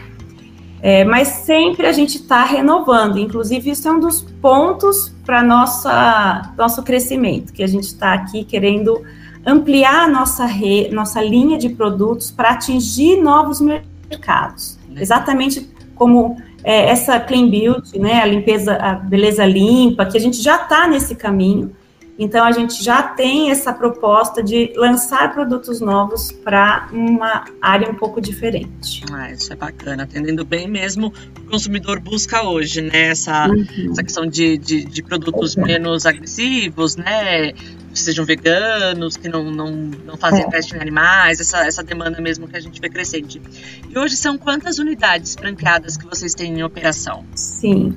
[0.82, 6.82] É, mas sempre a gente está renovando, inclusive isso é um dos pontos para nosso
[6.82, 9.02] crescimento, que a gente está aqui querendo
[9.44, 14.78] ampliar a nossa, re, nossa linha de produtos para atingir novos mercados.
[14.96, 20.42] Exatamente como é, essa clean beauty, né, a limpeza, a beleza limpa, que a gente
[20.42, 21.72] já está nesse caminho.
[22.20, 27.94] Então a gente já tem essa proposta de lançar produtos novos para uma área um
[27.94, 29.02] pouco diferente.
[29.10, 33.08] Ah, isso é bacana, atendendo bem mesmo o consumidor busca hoje, né?
[33.08, 33.90] Essa, uhum.
[33.90, 35.64] essa questão de, de, de produtos uhum.
[35.64, 37.52] menos agressivos, né?
[37.52, 40.50] Que sejam veganos, que não, não, não fazem é.
[40.50, 43.40] teste em animais, essa, essa demanda mesmo que a gente vê crescente.
[43.88, 47.24] E hoje são quantas unidades franqueadas que vocês têm em operação?
[47.34, 47.96] Sim,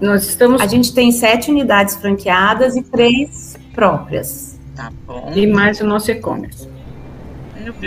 [0.00, 0.60] nós estamos.
[0.60, 4.58] A gente tem sete unidades franqueadas e três próprias.
[4.74, 5.32] Tá bom.
[5.34, 6.68] E mais o nosso e-commerce.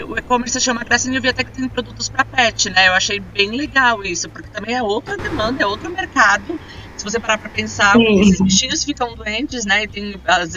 [0.08, 2.90] O e-commerce chama Gracinha e eu vi até que tem produtos para pet, né?
[2.90, 6.60] Eu achei bem legal isso, porque também é outra demanda, é outro mercado.
[6.98, 8.22] Se você parar para pensar, Sim.
[8.22, 9.84] esses bichinhos ficam doentes, né?
[9.84, 10.16] E tem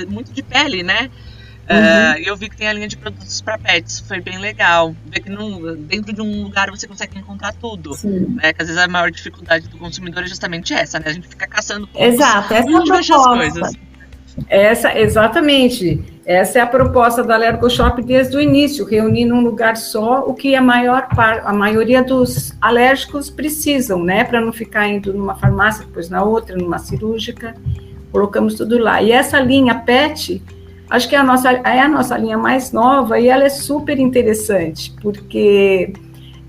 [0.09, 1.11] muito de pele, né?
[1.68, 1.77] Uhum.
[1.77, 4.94] Uh, eu vi que tem a linha de produtos para pets, foi bem legal.
[5.07, 7.94] Ver que num, dentro de um lugar você consegue encontrar tudo.
[7.94, 8.37] Sim.
[8.37, 8.53] Né?
[8.53, 11.07] Que às vezes a maior dificuldade do consumidor é justamente essa, né?
[11.07, 11.88] A gente fica caçando.
[11.94, 13.79] Exato, essa é a proposta.
[14.48, 16.03] Essa, exatamente.
[16.27, 20.35] Essa é a proposta da Alergo Shop desde o início, reunir num lugar só o
[20.35, 21.07] que a maior
[21.44, 24.24] a maioria dos alérgicos precisam, né?
[24.24, 27.55] Para não ficar indo numa farmácia, depois na outra, numa cirúrgica.
[28.11, 29.03] Colocamos tudo lá.
[29.03, 30.42] E essa linha PET
[30.88, 33.99] Acho que é a nossa, é a nossa linha mais nova e ela é super
[33.99, 35.92] interessante, porque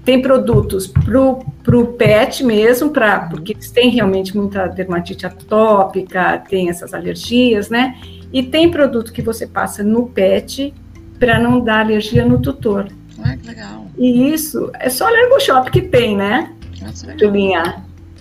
[0.04, 6.70] tem produtos para o pet mesmo, pra, porque eles têm realmente muita dermatite atópica, tem
[6.70, 7.98] essas alergias, né?
[8.32, 10.74] E tem produto que você passa no pet
[11.20, 12.88] para não dar alergia no tutor.
[13.24, 13.88] Ah, que legal.
[13.98, 16.54] E isso é só o Shop que tem, né?
[16.82, 17.32] Nossa, legal.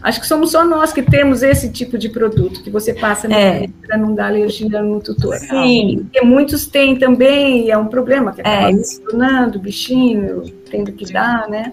[0.04, 3.66] Acho que somos só nós que temos esse tipo de produto que você passa é.
[3.86, 5.34] para não dar alergia no tutor.
[5.36, 6.00] Sim.
[6.02, 8.76] Porque muitos têm também, é um problema, que acaba é.
[8.82, 11.14] se tornando o bichinho, tendo que Sim.
[11.14, 11.72] dar, né?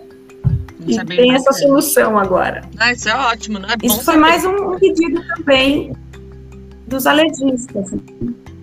[0.87, 2.61] E é tem essa solução agora.
[2.77, 3.67] Ah, isso é ótimo, né?
[3.83, 4.19] É isso foi saber.
[4.19, 5.91] mais um pedido também
[6.87, 7.91] dos alergistas.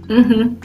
[0.08, 0.56] Uhum.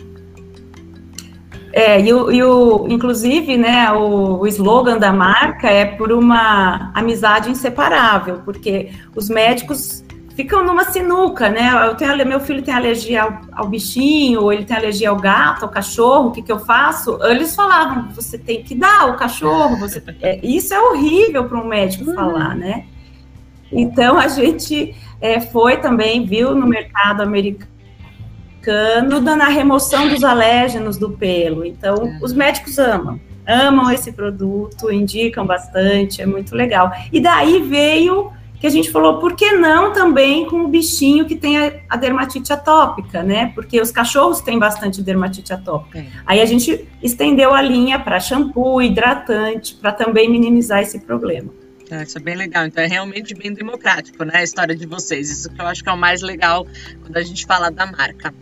[1.75, 6.91] É, e o, e o, inclusive, né, o, o slogan da marca é por uma
[6.93, 10.05] amizade inseparável, porque os médicos
[10.35, 11.71] ficam numa sinuca, né?
[11.87, 15.63] Eu tenho, meu filho tem alergia ao, ao, bichinho, ou ele tem alergia ao gato,
[15.63, 17.17] ao cachorro, o que, que eu faço?
[17.23, 20.01] Eles falavam, você tem que dar o cachorro, você...
[20.21, 22.15] É, isso é horrível para um médico uhum.
[22.15, 22.85] falar, né?
[23.71, 27.72] Então a gente é, foi também, viu no mercado americano
[28.63, 31.65] americano na remoção dos alérgenos do pelo.
[31.65, 32.19] Então, é.
[32.21, 36.91] os médicos amam, amam esse produto, indicam bastante, é muito legal.
[37.11, 41.35] E daí veio que a gente falou, por que não também com o bichinho que
[41.35, 43.51] tem a, a dermatite atópica, né?
[43.53, 45.99] Porque os cachorros têm bastante dermatite atópica.
[45.99, 46.05] É.
[46.25, 51.51] Aí a gente estendeu a linha para shampoo, hidratante, para também minimizar esse problema.
[51.89, 52.65] É, isso é bem legal.
[52.65, 54.37] Então é realmente bem democrático, né?
[54.37, 55.29] A história de vocês.
[55.29, 56.65] Isso que eu acho que é o mais legal
[57.01, 58.33] quando a gente fala da marca.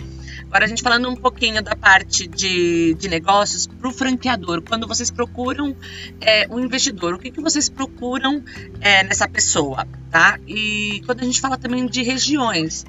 [0.52, 4.86] Agora a gente falando um pouquinho da parte de, de negócios para o franqueador, quando
[4.86, 5.74] vocês procuram
[6.20, 8.44] é, um investidor, o que, que vocês procuram
[8.82, 10.38] é, nessa pessoa, tá?
[10.46, 12.86] E quando a gente fala também de regiões,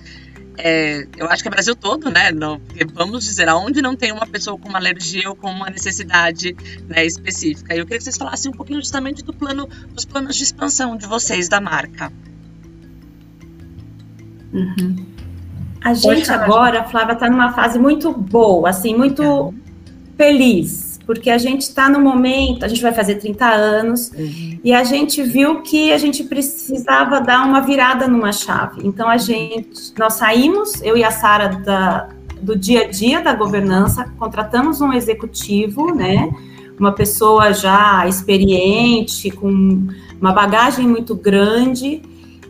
[0.59, 2.31] é, eu acho que é Brasil todo, né?
[2.31, 2.61] Não,
[2.93, 6.55] vamos dizer, aonde não tem uma pessoa com uma alergia ou com uma necessidade
[6.89, 7.75] né, específica.
[7.75, 11.07] Eu queria que vocês falassem um pouquinho justamente do plano, dos planos de expansão de
[11.07, 12.13] vocês da marca.
[14.53, 15.07] Uhum.
[15.81, 20.17] A gente agora, Flávia, está numa fase muito boa, assim, muito é.
[20.17, 24.59] feliz, porque a gente está no momento, a gente vai fazer 30 anos, uhum.
[24.65, 28.81] e a gente viu que a gente precisava dar uma virada numa chave.
[28.83, 32.09] Então a gente, nós saímos, eu e a Sara da,
[32.41, 36.33] do dia a dia da governança, contratamos um executivo, né?
[36.81, 39.87] Uma pessoa já experiente, com
[40.19, 42.01] uma bagagem muito grande,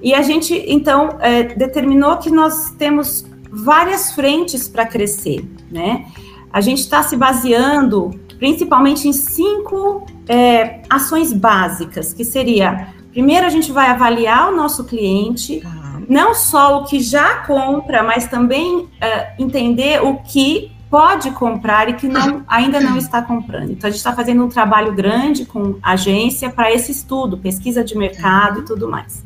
[0.01, 6.07] e a gente, então, é, determinou que nós temos várias frentes para crescer, né?
[6.53, 8.11] A gente está se baseando
[8.43, 14.83] principalmente em cinco é, ações básicas, que seria, primeiro a gente vai avaliar o nosso
[14.83, 15.63] cliente,
[16.09, 21.93] não só o que já compra, mas também é, entender o que pode comprar e
[21.93, 23.71] que não, ainda não está comprando.
[23.71, 27.85] Então, a gente está fazendo um trabalho grande com a agência para esse estudo, pesquisa
[27.85, 29.25] de mercado e tudo mais.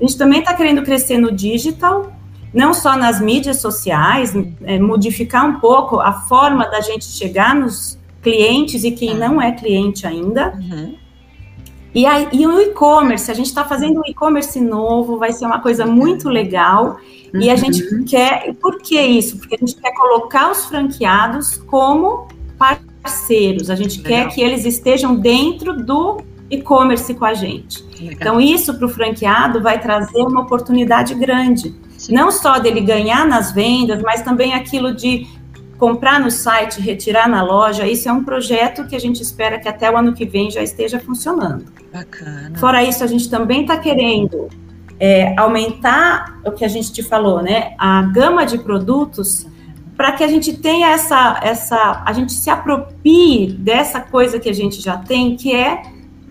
[0.00, 2.12] A gente também está querendo crescer no digital,
[2.52, 7.97] não só nas mídias sociais, é, modificar um pouco a forma da gente chegar nos
[8.22, 10.54] clientes e quem não é cliente ainda.
[10.54, 10.94] Uhum.
[11.94, 15.60] E, aí, e o e-commerce, a gente está fazendo um e-commerce novo, vai ser uma
[15.60, 16.98] coisa muito legal.
[17.32, 17.40] Uhum.
[17.40, 18.04] E a gente uhum.
[18.04, 18.54] quer.
[18.54, 19.38] Por que isso?
[19.38, 24.26] Porque a gente quer colocar os franqueados como parceiros, a gente legal.
[24.26, 27.84] quer que eles estejam dentro do e-commerce com a gente.
[28.00, 28.12] Legal.
[28.12, 31.74] Então, isso para o franqueado vai trazer uma oportunidade grande.
[32.08, 35.26] Não só dele ganhar nas vendas, mas também aquilo de
[35.78, 37.86] comprar no site, retirar na loja.
[37.86, 40.62] Isso é um projeto que a gente espera que até o ano que vem já
[40.62, 41.66] esteja funcionando.
[41.92, 42.58] Bacana.
[42.58, 44.48] Fora isso, a gente também está querendo
[44.98, 47.74] é, aumentar o que a gente te falou, né?
[47.78, 49.46] A gama de produtos
[49.96, 54.52] para que a gente tenha essa, essa, a gente se aproprie dessa coisa que a
[54.52, 55.82] gente já tem, que é,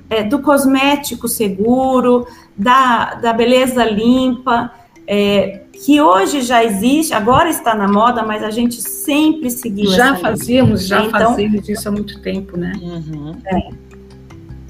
[0.10, 2.26] é do cosmético seguro,
[2.58, 4.72] da, da beleza limpa,
[5.08, 10.16] é, que hoje já existe, agora está na moda, mas a gente sempre seguiu Já
[10.18, 12.74] fazíamos, já então, fazemos isso há muito tempo, né?
[12.82, 13.40] Uhum.
[13.46, 13.70] É.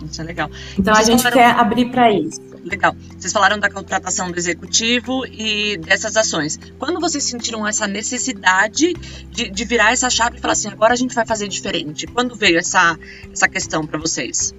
[0.06, 0.50] Isso é legal.
[0.78, 1.38] Então Vocês a gente falaram...
[1.38, 2.40] quer abrir para isso.
[2.64, 2.96] Legal.
[3.18, 6.60] Vocês falaram da contratação do executivo e dessas ações.
[6.78, 8.94] Quando vocês sentiram essa necessidade
[9.32, 12.06] de, de virar essa chave e falar assim, agora a gente vai fazer diferente?
[12.08, 12.98] Quando veio essa,
[13.32, 14.54] essa questão para vocês?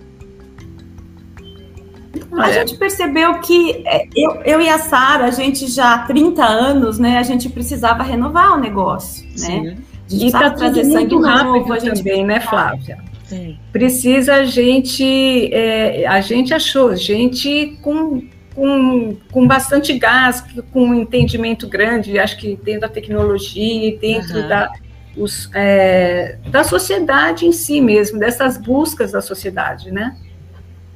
[2.41, 6.45] A gente percebeu que é, eu, eu e a Sara, a gente já há 30
[6.45, 9.37] anos, né, a gente precisava renovar o negócio, né?
[9.37, 9.61] Sim.
[9.63, 9.77] né?
[10.11, 12.99] E está trazer muito rápido novo, a gente também, né, Flávia?
[13.25, 13.59] Sim.
[13.71, 18.23] Precisa a gente, é, a gente achou, gente com,
[18.55, 24.41] com, com bastante gás, com um entendimento grande, acho que dentro da tecnologia e dentro
[24.41, 24.49] uhum.
[24.49, 24.73] da,
[25.15, 30.17] os, é, da sociedade em si mesmo, dessas buscas da sociedade, né?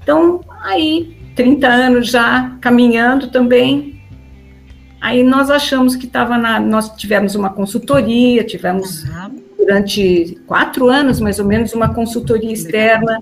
[0.03, 4.01] Então, aí, 30 anos já caminhando também,
[5.01, 6.61] aí nós achamos que estava na.
[6.61, 13.21] Nós tivemos uma consultoria, tivemos uhum durante quatro anos, mais ou menos, uma consultoria externa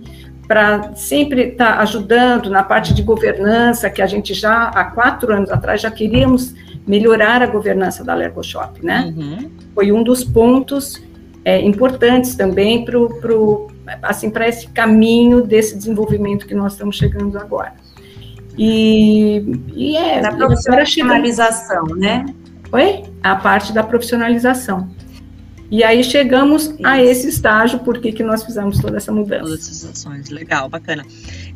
[0.48, 5.32] para sempre estar tá ajudando na parte de governança, que a gente já, há quatro
[5.32, 6.54] anos atrás, já queríamos
[6.86, 9.14] melhorar a governança da Lergoshop, né?
[9.16, 9.50] Uhum.
[9.74, 11.00] Foi um dos pontos
[11.44, 12.98] é, importantes também para
[14.02, 17.74] assim, esse caminho desse desenvolvimento que nós estamos chegando agora.
[18.62, 19.42] E,
[19.74, 20.20] e é...
[20.20, 22.26] Da profissionalização, né?
[22.70, 23.04] Oi?
[23.22, 24.86] A parte da profissionalização.
[25.70, 26.76] E aí chegamos Isso.
[26.82, 29.44] a esse estágio, por que nós fizemos toda essa mudança.
[29.44, 31.06] Todas essas ações, legal, bacana.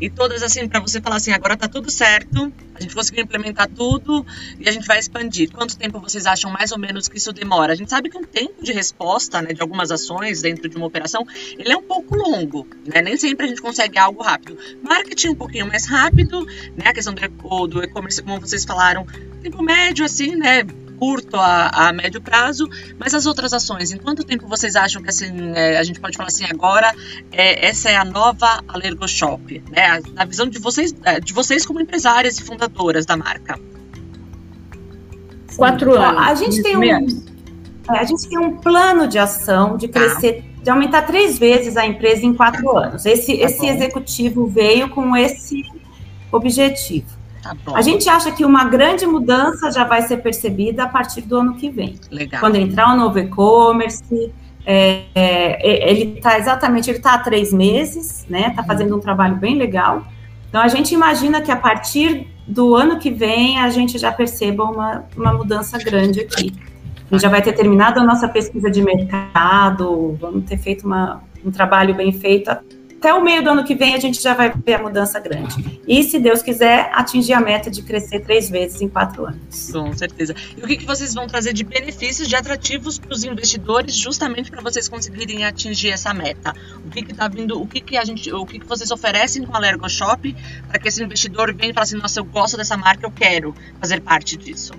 [0.00, 3.68] E todas assim, para você falar assim, agora tá tudo certo, a gente conseguiu implementar
[3.68, 4.24] tudo
[4.60, 5.50] e a gente vai expandir.
[5.50, 7.72] Quanto tempo vocês acham mais ou menos que isso demora?
[7.72, 10.86] A gente sabe que um tempo de resposta, né, de algumas ações dentro de uma
[10.86, 11.26] operação,
[11.58, 13.02] ele é um pouco longo, né?
[13.02, 14.56] Nem sempre a gente consegue algo rápido.
[14.80, 16.44] Marketing um pouquinho mais rápido,
[16.76, 16.86] né?
[16.86, 19.04] A questão do e-commerce, como vocês falaram,
[19.42, 20.62] tempo médio assim, né?
[21.04, 22.66] Curto a, a, médio prazo,
[22.98, 26.16] mas as outras ações, em quanto tempo vocês acham que assim, é, a gente pode
[26.16, 26.94] falar assim agora,
[27.30, 30.00] é, essa é a nova Alergo Shop, né?
[30.14, 33.60] Na visão de vocês, é, de vocês como empresárias e fundadoras da marca.
[35.54, 36.22] Quatro anos.
[36.22, 40.00] A gente tem um, é, a gente tem um plano de ação de tá.
[40.00, 43.04] crescer, de aumentar três vezes a empresa em quatro anos.
[43.04, 45.62] Esse, tá esse executivo veio com esse
[46.32, 47.23] objetivo.
[47.44, 51.36] Tá a gente acha que uma grande mudança já vai ser percebida a partir do
[51.36, 51.98] ano que vem.
[52.10, 52.40] Legal.
[52.40, 54.32] Quando entrar o novo e-commerce,
[54.64, 58.48] é, é, ele está exatamente, ele está há três meses, né?
[58.48, 60.06] Está fazendo um trabalho bem legal.
[60.48, 64.64] Então a gente imagina que a partir do ano que vem a gente já perceba
[64.64, 66.54] uma, uma mudança grande aqui.
[67.10, 71.22] A gente já vai ter terminado a nossa pesquisa de mercado, vamos ter feito uma,
[71.44, 72.50] um trabalho bem feito
[73.04, 75.78] até o meio do ano que vem a gente já vai ver a mudança grande.
[75.86, 79.70] E, se Deus quiser, atingir a meta de crescer três vezes em quatro anos.
[79.70, 80.34] Com certeza.
[80.56, 84.50] E o que, que vocês vão trazer de benefícios, de atrativos para os investidores, justamente
[84.50, 86.54] para vocês conseguirem atingir essa meta?
[86.82, 89.54] O que está vindo, o que, que a gente, o que, que vocês oferecem com
[89.54, 90.34] a Lergo Shop
[90.66, 93.54] para que esse investidor venha e fale assim, nossa, eu gosto dessa marca, eu quero
[93.78, 94.72] fazer parte disso?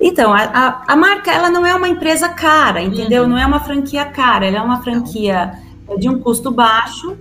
[0.00, 3.22] Então, a, a, a, marca ela não é uma empresa cara, entendeu?
[3.22, 3.30] Uhum.
[3.30, 5.52] Não é uma franquia cara, ela é uma franquia
[5.98, 7.16] de um custo baixo.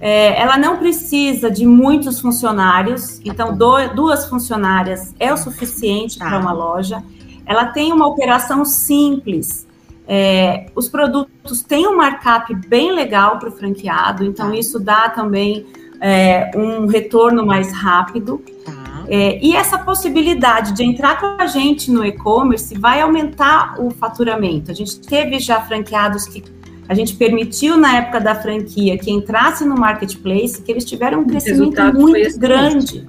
[0.00, 6.38] É, ela não precisa de muitos funcionários, então do, duas funcionárias é o suficiente para
[6.38, 7.02] uma loja.
[7.46, 9.66] Ela tem uma operação simples.
[10.08, 14.56] É, os produtos têm um markup bem legal para o franqueado, então tá.
[14.56, 15.66] isso dá também
[16.00, 18.42] é, um retorno mais rápido.
[18.64, 18.85] Tá.
[19.08, 24.70] É, e essa possibilidade de entrar com a gente no e-commerce vai aumentar o faturamento.
[24.70, 26.42] A gente teve já franqueados que
[26.88, 31.24] a gente permitiu na época da franquia que entrasse no marketplace, que eles tiveram um
[31.24, 33.06] crescimento muito grande.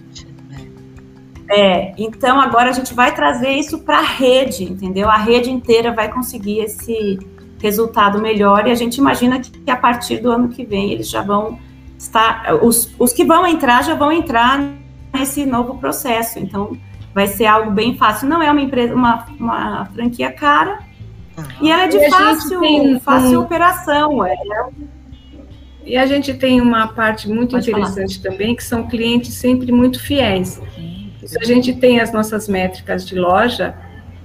[1.50, 5.10] É, então agora a gente vai trazer isso para a rede, entendeu?
[5.10, 7.18] A rede inteira vai conseguir esse
[7.60, 11.10] resultado melhor e a gente imagina que, que a partir do ano que vem eles
[11.10, 11.58] já vão
[11.98, 14.60] estar, os, os que vão entrar já vão entrar
[15.22, 16.40] esse novo processo.
[16.40, 16.78] Então,
[17.14, 18.28] vai ser algo bem fácil.
[18.28, 20.80] Não é uma empresa, uma, uma franquia cara,
[21.38, 21.44] uhum.
[21.62, 23.44] e ela é de fácil, tem, fácil um...
[23.44, 24.26] operação.
[24.26, 24.36] É,
[25.84, 28.32] e a gente tem uma parte muito Pode interessante falar.
[28.32, 30.62] também, que são clientes sempre muito fiéis.
[31.42, 33.76] a gente tem as nossas métricas de loja,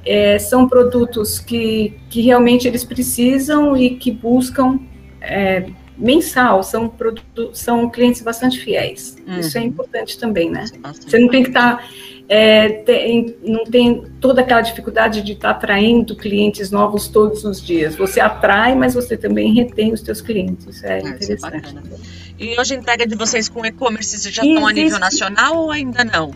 [0.04, 4.80] é, são produtos que, que realmente eles precisam e que buscam
[5.20, 5.66] é,
[5.96, 9.16] mensal, são, produtos, são clientes bastante fiéis.
[9.26, 9.40] Uhum.
[9.40, 10.64] Isso é importante também, né?
[11.06, 11.76] Você não tem que estar.
[11.76, 11.88] Tá,
[12.28, 17.60] é, tem, não tem toda aquela dificuldade de estar tá atraindo clientes novos todos os
[17.60, 17.94] dias.
[17.96, 20.66] Você atrai, mas você também retém os seus clientes.
[20.66, 21.74] Isso é, é interessante.
[21.74, 25.70] Isso e hoje a entrega de vocês com e-commerce já estão a nível nacional ou
[25.70, 26.32] ainda não?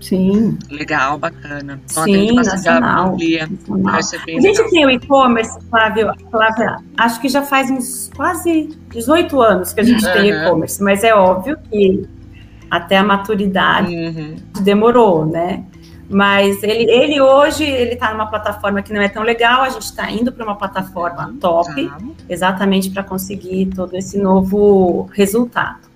[0.00, 0.58] Sim.
[0.70, 1.80] Legal, bacana.
[1.90, 3.12] Então, Sim, nacional.
[3.12, 3.16] nacional.
[3.16, 4.70] A gente legal.
[4.70, 9.84] tem o e-commerce, Flávio, Flávia, acho que já faz uns quase 18 anos que a
[9.84, 10.12] gente uhum.
[10.12, 12.08] tem e-commerce, mas é óbvio que
[12.70, 14.36] até a maturidade uhum.
[14.60, 15.64] demorou, né?
[16.10, 19.62] Mas ele, ele hoje ele está numa plataforma que não é tão legal.
[19.62, 21.98] A gente está indo para uma plataforma top, tá.
[22.28, 25.87] exatamente para conseguir todo esse novo resultado.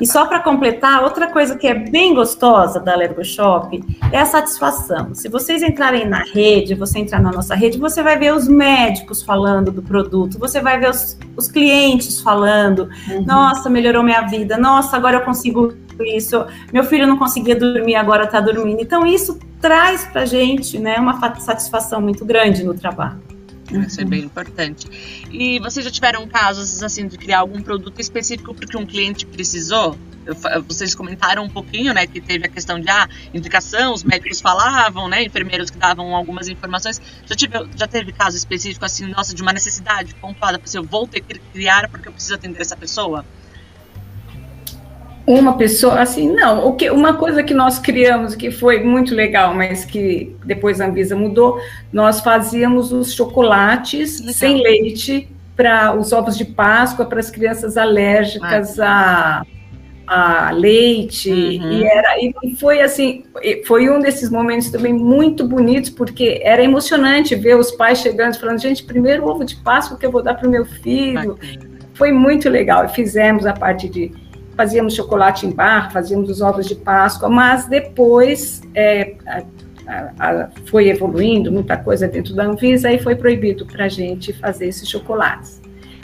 [0.00, 4.26] E só para completar, outra coisa que é bem gostosa da Lergo Shop é a
[4.26, 5.14] satisfação.
[5.14, 9.22] Se vocês entrarem na rede, você entrar na nossa rede, você vai ver os médicos
[9.22, 13.24] falando do produto, você vai ver os, os clientes falando: uhum.
[13.24, 18.24] nossa, melhorou minha vida, nossa, agora eu consigo isso, meu filho não conseguia dormir, agora
[18.24, 18.80] está dormindo.
[18.80, 23.35] Então, isso traz para gente né, uma satisfação muito grande no trabalho.
[23.70, 24.86] Isso é bem importante.
[25.30, 29.98] E vocês já tiveram casos assim de criar algum produto específico porque um cliente precisou?
[30.66, 35.08] Vocês comentaram um pouquinho, né, que teve a questão de ah, indicação, os médicos falavam,
[35.08, 37.00] né, enfermeiros que davam algumas informações.
[37.26, 41.06] Já, tive, já teve caso específico assim, nossa, de uma necessidade pontuada, para eu vou
[41.06, 43.24] ter que criar porque eu preciso atender essa pessoa?
[45.26, 46.68] Uma pessoa, assim, não.
[46.68, 50.86] O que, uma coisa que nós criamos que foi muito legal, mas que depois a
[50.86, 51.60] Anvisa mudou,
[51.92, 54.34] nós fazíamos os chocolates legal.
[54.34, 59.42] sem leite para os ovos de Páscoa para as crianças alérgicas ah.
[60.06, 61.30] a, a leite.
[61.30, 61.72] Uhum.
[61.72, 63.24] E, era, e foi assim,
[63.64, 68.38] foi um desses momentos também muito bonitos, porque era emocionante ver os pais chegando e
[68.38, 71.36] falando, gente, primeiro ovo de Páscoa que eu vou dar para o meu filho.
[71.94, 72.86] Foi muito legal.
[72.90, 74.12] Fizemos a parte de
[74.56, 79.42] fazíamos chocolate em barra, fazíamos os ovos de Páscoa, mas depois é, a,
[80.18, 84.66] a, foi evoluindo muita coisa dentro da Anvisa e foi proibido para a gente fazer
[84.66, 85.60] esses chocolates.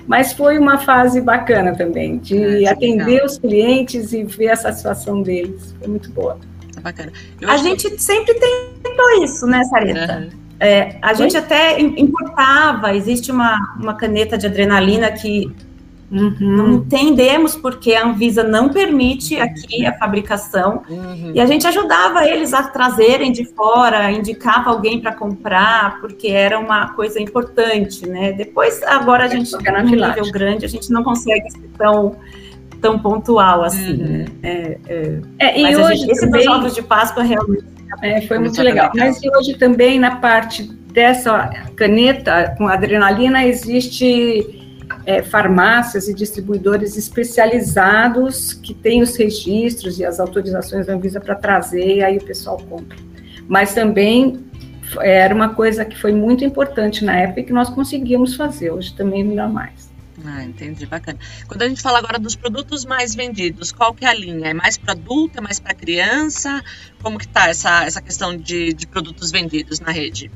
[0.07, 3.26] Mas foi uma fase bacana também, de ah, atender legal.
[3.26, 5.74] os clientes e ver a satisfação deles.
[5.78, 6.38] Foi muito boa.
[6.76, 7.12] É bacana.
[7.46, 8.03] a gente que...
[8.03, 10.28] sempre tentou isso, né, Sarita?
[10.32, 10.42] Uhum.
[10.59, 15.53] É, a gente até importava, existe uma, uma caneta de adrenalina que
[16.12, 16.34] Uhum.
[16.40, 20.82] Não entendemos porque a Anvisa não permite aqui a fabricação.
[20.88, 21.32] Uhum.
[21.34, 26.58] E a gente ajudava eles a trazerem de fora, indicava alguém para comprar, porque era
[26.58, 28.32] uma coisa importante, né?
[28.32, 32.16] Depois, agora a gente chega no nível grande, a gente não consegue ser tão
[32.82, 34.08] tão pontual assim, uhum.
[34.08, 34.24] né?
[34.42, 37.64] É, é, é, e hoje gente, esse também, jogos de Páscoa realmente
[38.02, 38.90] é, foi muito legal.
[38.94, 44.61] Mas hoje também na parte dessa caneta com adrenalina existe
[45.05, 51.34] é, farmácias e distribuidores especializados que têm os registros e as autorizações da Anvisa para
[51.34, 52.96] trazer, e aí o pessoal compra.
[53.48, 54.44] Mas também
[55.00, 58.70] é, era uma coisa que foi muito importante na época e que nós conseguimos fazer,
[58.70, 59.92] hoje também não dá mais.
[60.24, 61.18] Ah, entendi, bacana.
[61.48, 64.50] Quando a gente fala agora dos produtos mais vendidos, qual que é a linha?
[64.50, 66.62] É mais para adulto, é mais para criança?
[67.03, 70.30] Como que tá essa, essa questão de, de produtos vendidos na rede?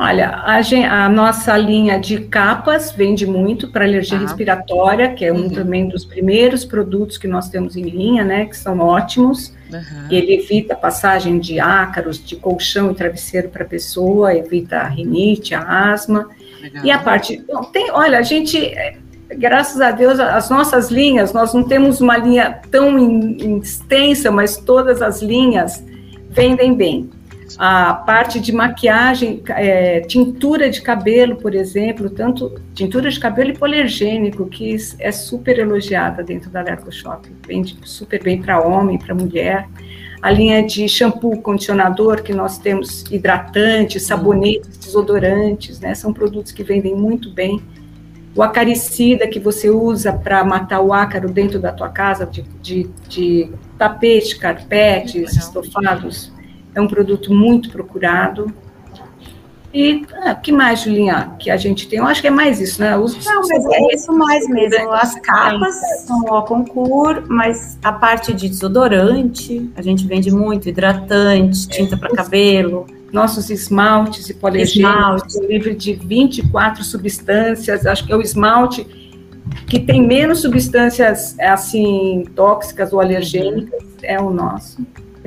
[0.00, 0.60] Olha, a,
[1.06, 4.20] a, nossa linha de capas vende muito para alergia ah.
[4.20, 5.48] respiratória, que é um uhum.
[5.50, 8.44] também dos primeiros produtos que nós temos em linha, né?
[8.44, 9.52] Que são ótimos.
[9.72, 10.06] Uhum.
[10.08, 14.86] Ele evita a passagem de ácaros, de colchão e travesseiro para a pessoa, evita a
[14.86, 16.28] rinite, a asma.
[16.62, 16.84] Legal.
[16.84, 17.44] E a parte.
[17.48, 18.72] Bom, tem, olha, a gente.
[19.30, 24.56] Graças a Deus, as nossas linhas, nós não temos uma linha tão in, extensa, mas
[24.56, 25.84] todas as linhas
[26.30, 27.10] vendem bem
[27.56, 34.46] a parte de maquiagem, é, tintura de cabelo, por exemplo, tanto tintura de cabelo hipoalergênico,
[34.46, 36.90] que é super elogiada dentro da Lerco
[37.46, 39.68] vende super bem para homem, para mulher.
[40.20, 45.94] A linha de shampoo, condicionador, que nós temos hidratantes, sabonetes, desodorantes, né?
[45.94, 47.62] São produtos que vendem muito bem.
[48.34, 52.90] O acaricida que você usa para matar o ácaro dentro da tua casa, de, de,
[53.08, 56.32] de tapete, carpetes, estofados,
[56.78, 58.52] é um produto muito procurado.
[59.72, 61.98] E o ah, que mais, Julinha, que a gente tem?
[61.98, 62.96] Eu acho que é mais isso, né?
[62.96, 64.90] Os, Não, mas é isso mais mesmo.
[64.92, 65.74] As capas
[66.06, 72.14] são o concurso, mas a parte de desodorante, a gente vende muito, hidratante, tinta para
[72.14, 72.86] cabelo.
[73.12, 78.86] Nossos esmaltes hipoalergênicos, livre de 24 substâncias, acho que é o esmalte
[79.66, 84.78] que tem menos substâncias assim tóxicas ou alergênicas, é o nosso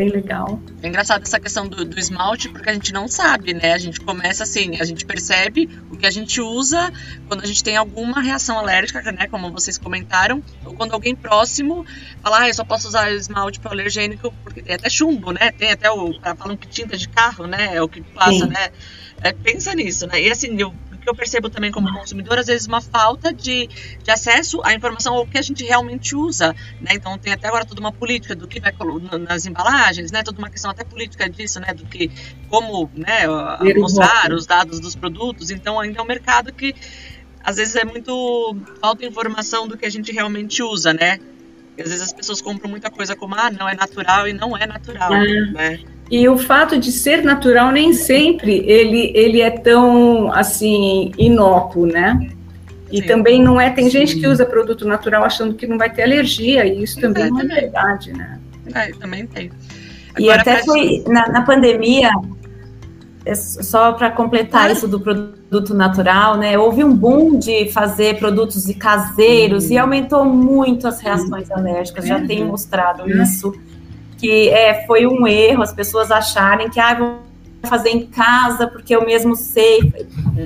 [0.02, 0.60] bem legal.
[0.82, 3.74] É engraçado essa questão do, do, esmalte, porque a gente não sabe, né?
[3.74, 6.91] A gente começa assim, a gente percebe o que a gente usa
[7.28, 9.28] quando a gente tem alguma reação alérgica, né?
[9.28, 11.86] Como vocês comentaram, ou quando alguém próximo
[12.24, 15.52] fala, ah, eu só posso usar esmalte para alergênico, porque tem até chumbo, né?
[15.52, 16.14] Tem até o.
[16.36, 17.76] Falam que tinta de carro, né?
[17.76, 18.47] É o que passa, Sim.
[18.47, 18.70] né?
[19.22, 20.20] É, pensa nisso, né?
[20.20, 24.12] E assim, eu que eu percebo também como consumidor, às vezes uma falta de, de
[24.12, 26.91] acesso à informação ou que a gente realmente usa, né?
[26.93, 28.72] Então tem até agora toda uma política do que vai
[29.20, 30.24] nas embalagens, né?
[30.24, 31.74] Toda uma questão até política disso, né?
[31.74, 32.12] Do que
[32.47, 33.28] como, né?
[33.76, 35.49] Mostrar os dados dos produtos.
[35.49, 36.76] Então ainda é um mercado que
[37.43, 41.20] às vezes é muito falta informação do que a gente realmente usa, né?
[41.78, 44.65] Às vezes as pessoas compram muita coisa como ah, não é natural e não é
[44.65, 45.51] natural, é.
[45.51, 45.80] né?
[46.09, 52.30] E o fato de ser natural nem sempre ele, ele é tão assim inócuo, né?
[52.91, 53.07] E Sim.
[53.07, 53.69] também não é.
[53.69, 53.91] Tem Sim.
[53.91, 57.39] gente que usa produto natural achando que não vai ter alergia, e isso também não
[57.39, 58.38] é verdade, né?
[58.74, 59.49] É, também tem.
[60.13, 62.11] Agora, e até foi na, na pandemia,
[63.36, 66.57] só para completar isso do produto natural, né?
[66.57, 69.72] Houve um boom de fazer produtos caseiros uhum.
[69.72, 72.07] e aumentou muito as reações alérgicas.
[72.07, 73.22] Já tem mostrado uhum.
[73.22, 73.53] isso
[74.17, 77.30] que é, foi um erro as pessoas acharem que ah, vou
[77.64, 79.80] fazer em casa porque eu mesmo sei.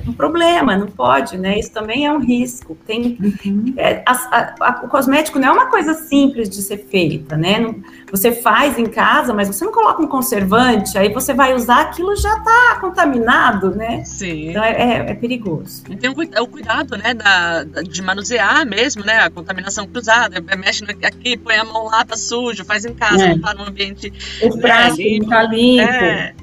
[0.07, 1.57] Um problema, não pode, né?
[1.57, 2.77] Isso também é um risco.
[2.85, 3.73] Tem, uhum.
[3.77, 7.59] é, a, a, o cosmético não é uma coisa simples de ser feita, né?
[7.59, 7.75] Não,
[8.11, 12.15] você faz em casa, mas você não coloca um conservante, aí você vai usar aquilo
[12.15, 14.03] já está contaminado, né?
[14.03, 14.49] Sim.
[14.49, 15.83] Então é, é, é perigoso.
[15.89, 19.19] E tem o, o cuidado, né, da, de manusear mesmo, né?
[19.19, 20.41] A contaminação cruzada.
[20.57, 23.29] Mexe aqui, põe a mão lá, tá sujo, faz em casa, é.
[23.29, 24.11] não tá num ambiente.
[24.43, 25.81] O braço né, não tá limpo.
[25.81, 26.33] É.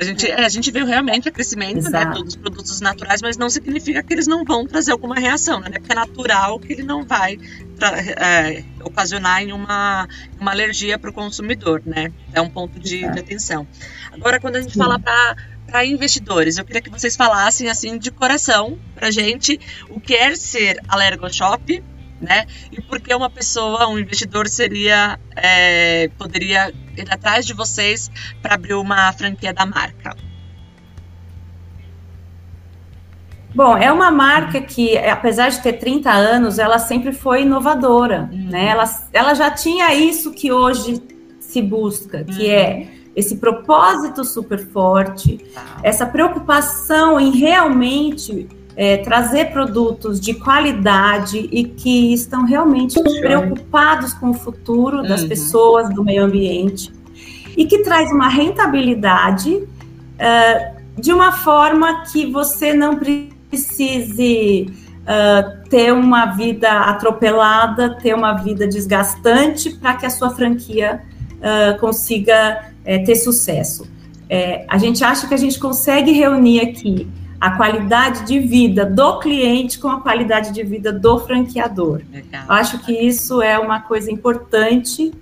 [0.00, 3.50] A gente, é, a gente viu realmente o crescimento né, dos produtos naturais, mas não
[3.50, 5.70] significa que eles não vão trazer alguma reação, né?
[5.72, 7.36] Porque é natural que ele não vai
[7.76, 10.08] pra, é, ocasionar em uma,
[10.40, 12.12] uma alergia para o consumidor, né?
[12.32, 13.66] É um ponto de, de atenção.
[14.12, 14.78] Agora, quando a gente Sim.
[14.78, 15.36] fala para
[15.68, 16.56] para investidores.
[16.56, 21.84] Eu queria que vocês falassem assim de coração para gente o que é ser Alergoshop
[22.20, 22.46] né?
[22.72, 28.10] E por que uma pessoa, um investidor, seria é, poderia ir atrás de vocês
[28.42, 30.16] para abrir uma franquia da marca?
[33.54, 38.50] Bom, é uma marca que, apesar de ter 30 anos, ela sempre foi inovadora, uhum.
[38.50, 38.66] né?
[38.66, 41.02] Ela, ela já tinha isso que hoje
[41.40, 42.50] se busca, que uhum.
[42.50, 45.80] é esse propósito super forte, tá.
[45.82, 48.48] essa preocupação em realmente
[48.78, 55.28] é, trazer produtos de qualidade e que estão realmente preocupados com o futuro das uhum.
[55.28, 56.92] pessoas, do meio ambiente,
[57.56, 64.72] e que traz uma rentabilidade uh, de uma forma que você não precise
[65.02, 71.02] uh, ter uma vida atropelada, ter uma vida desgastante para que a sua franquia
[71.34, 72.70] uh, consiga
[73.04, 73.86] ter sucesso.
[74.30, 77.06] É, a gente acha que a gente consegue reunir aqui
[77.40, 82.00] a qualidade de vida do cliente com a qualidade de vida do franqueador.
[82.12, 82.44] Legal.
[82.48, 85.12] Acho que isso é uma coisa importante,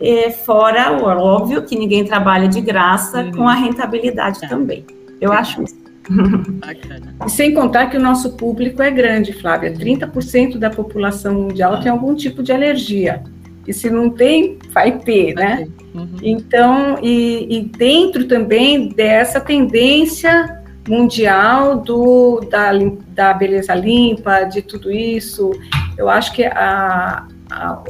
[0.00, 3.32] é, fora o óbvio que ninguém trabalha de graça, uhum.
[3.32, 4.48] com a rentabilidade tá.
[4.48, 4.84] também.
[5.20, 5.76] Eu acho isso.
[6.08, 7.14] Bacana.
[7.26, 9.72] E sem contar que o nosso público é grande, Flávia.
[9.72, 13.22] 30% da população mundial tem algum tipo de alergia.
[13.66, 15.68] E se não tem, vai ter, né?
[15.94, 16.08] Uhum.
[16.22, 20.57] Então, e, e dentro também dessa tendência
[20.88, 22.70] mundial do, da,
[23.08, 25.50] da beleza limpa, de tudo isso.
[25.96, 27.82] Eu acho que a, a,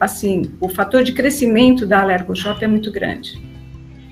[0.00, 3.42] assim, o fator de crescimento da Alergoshop é muito grande.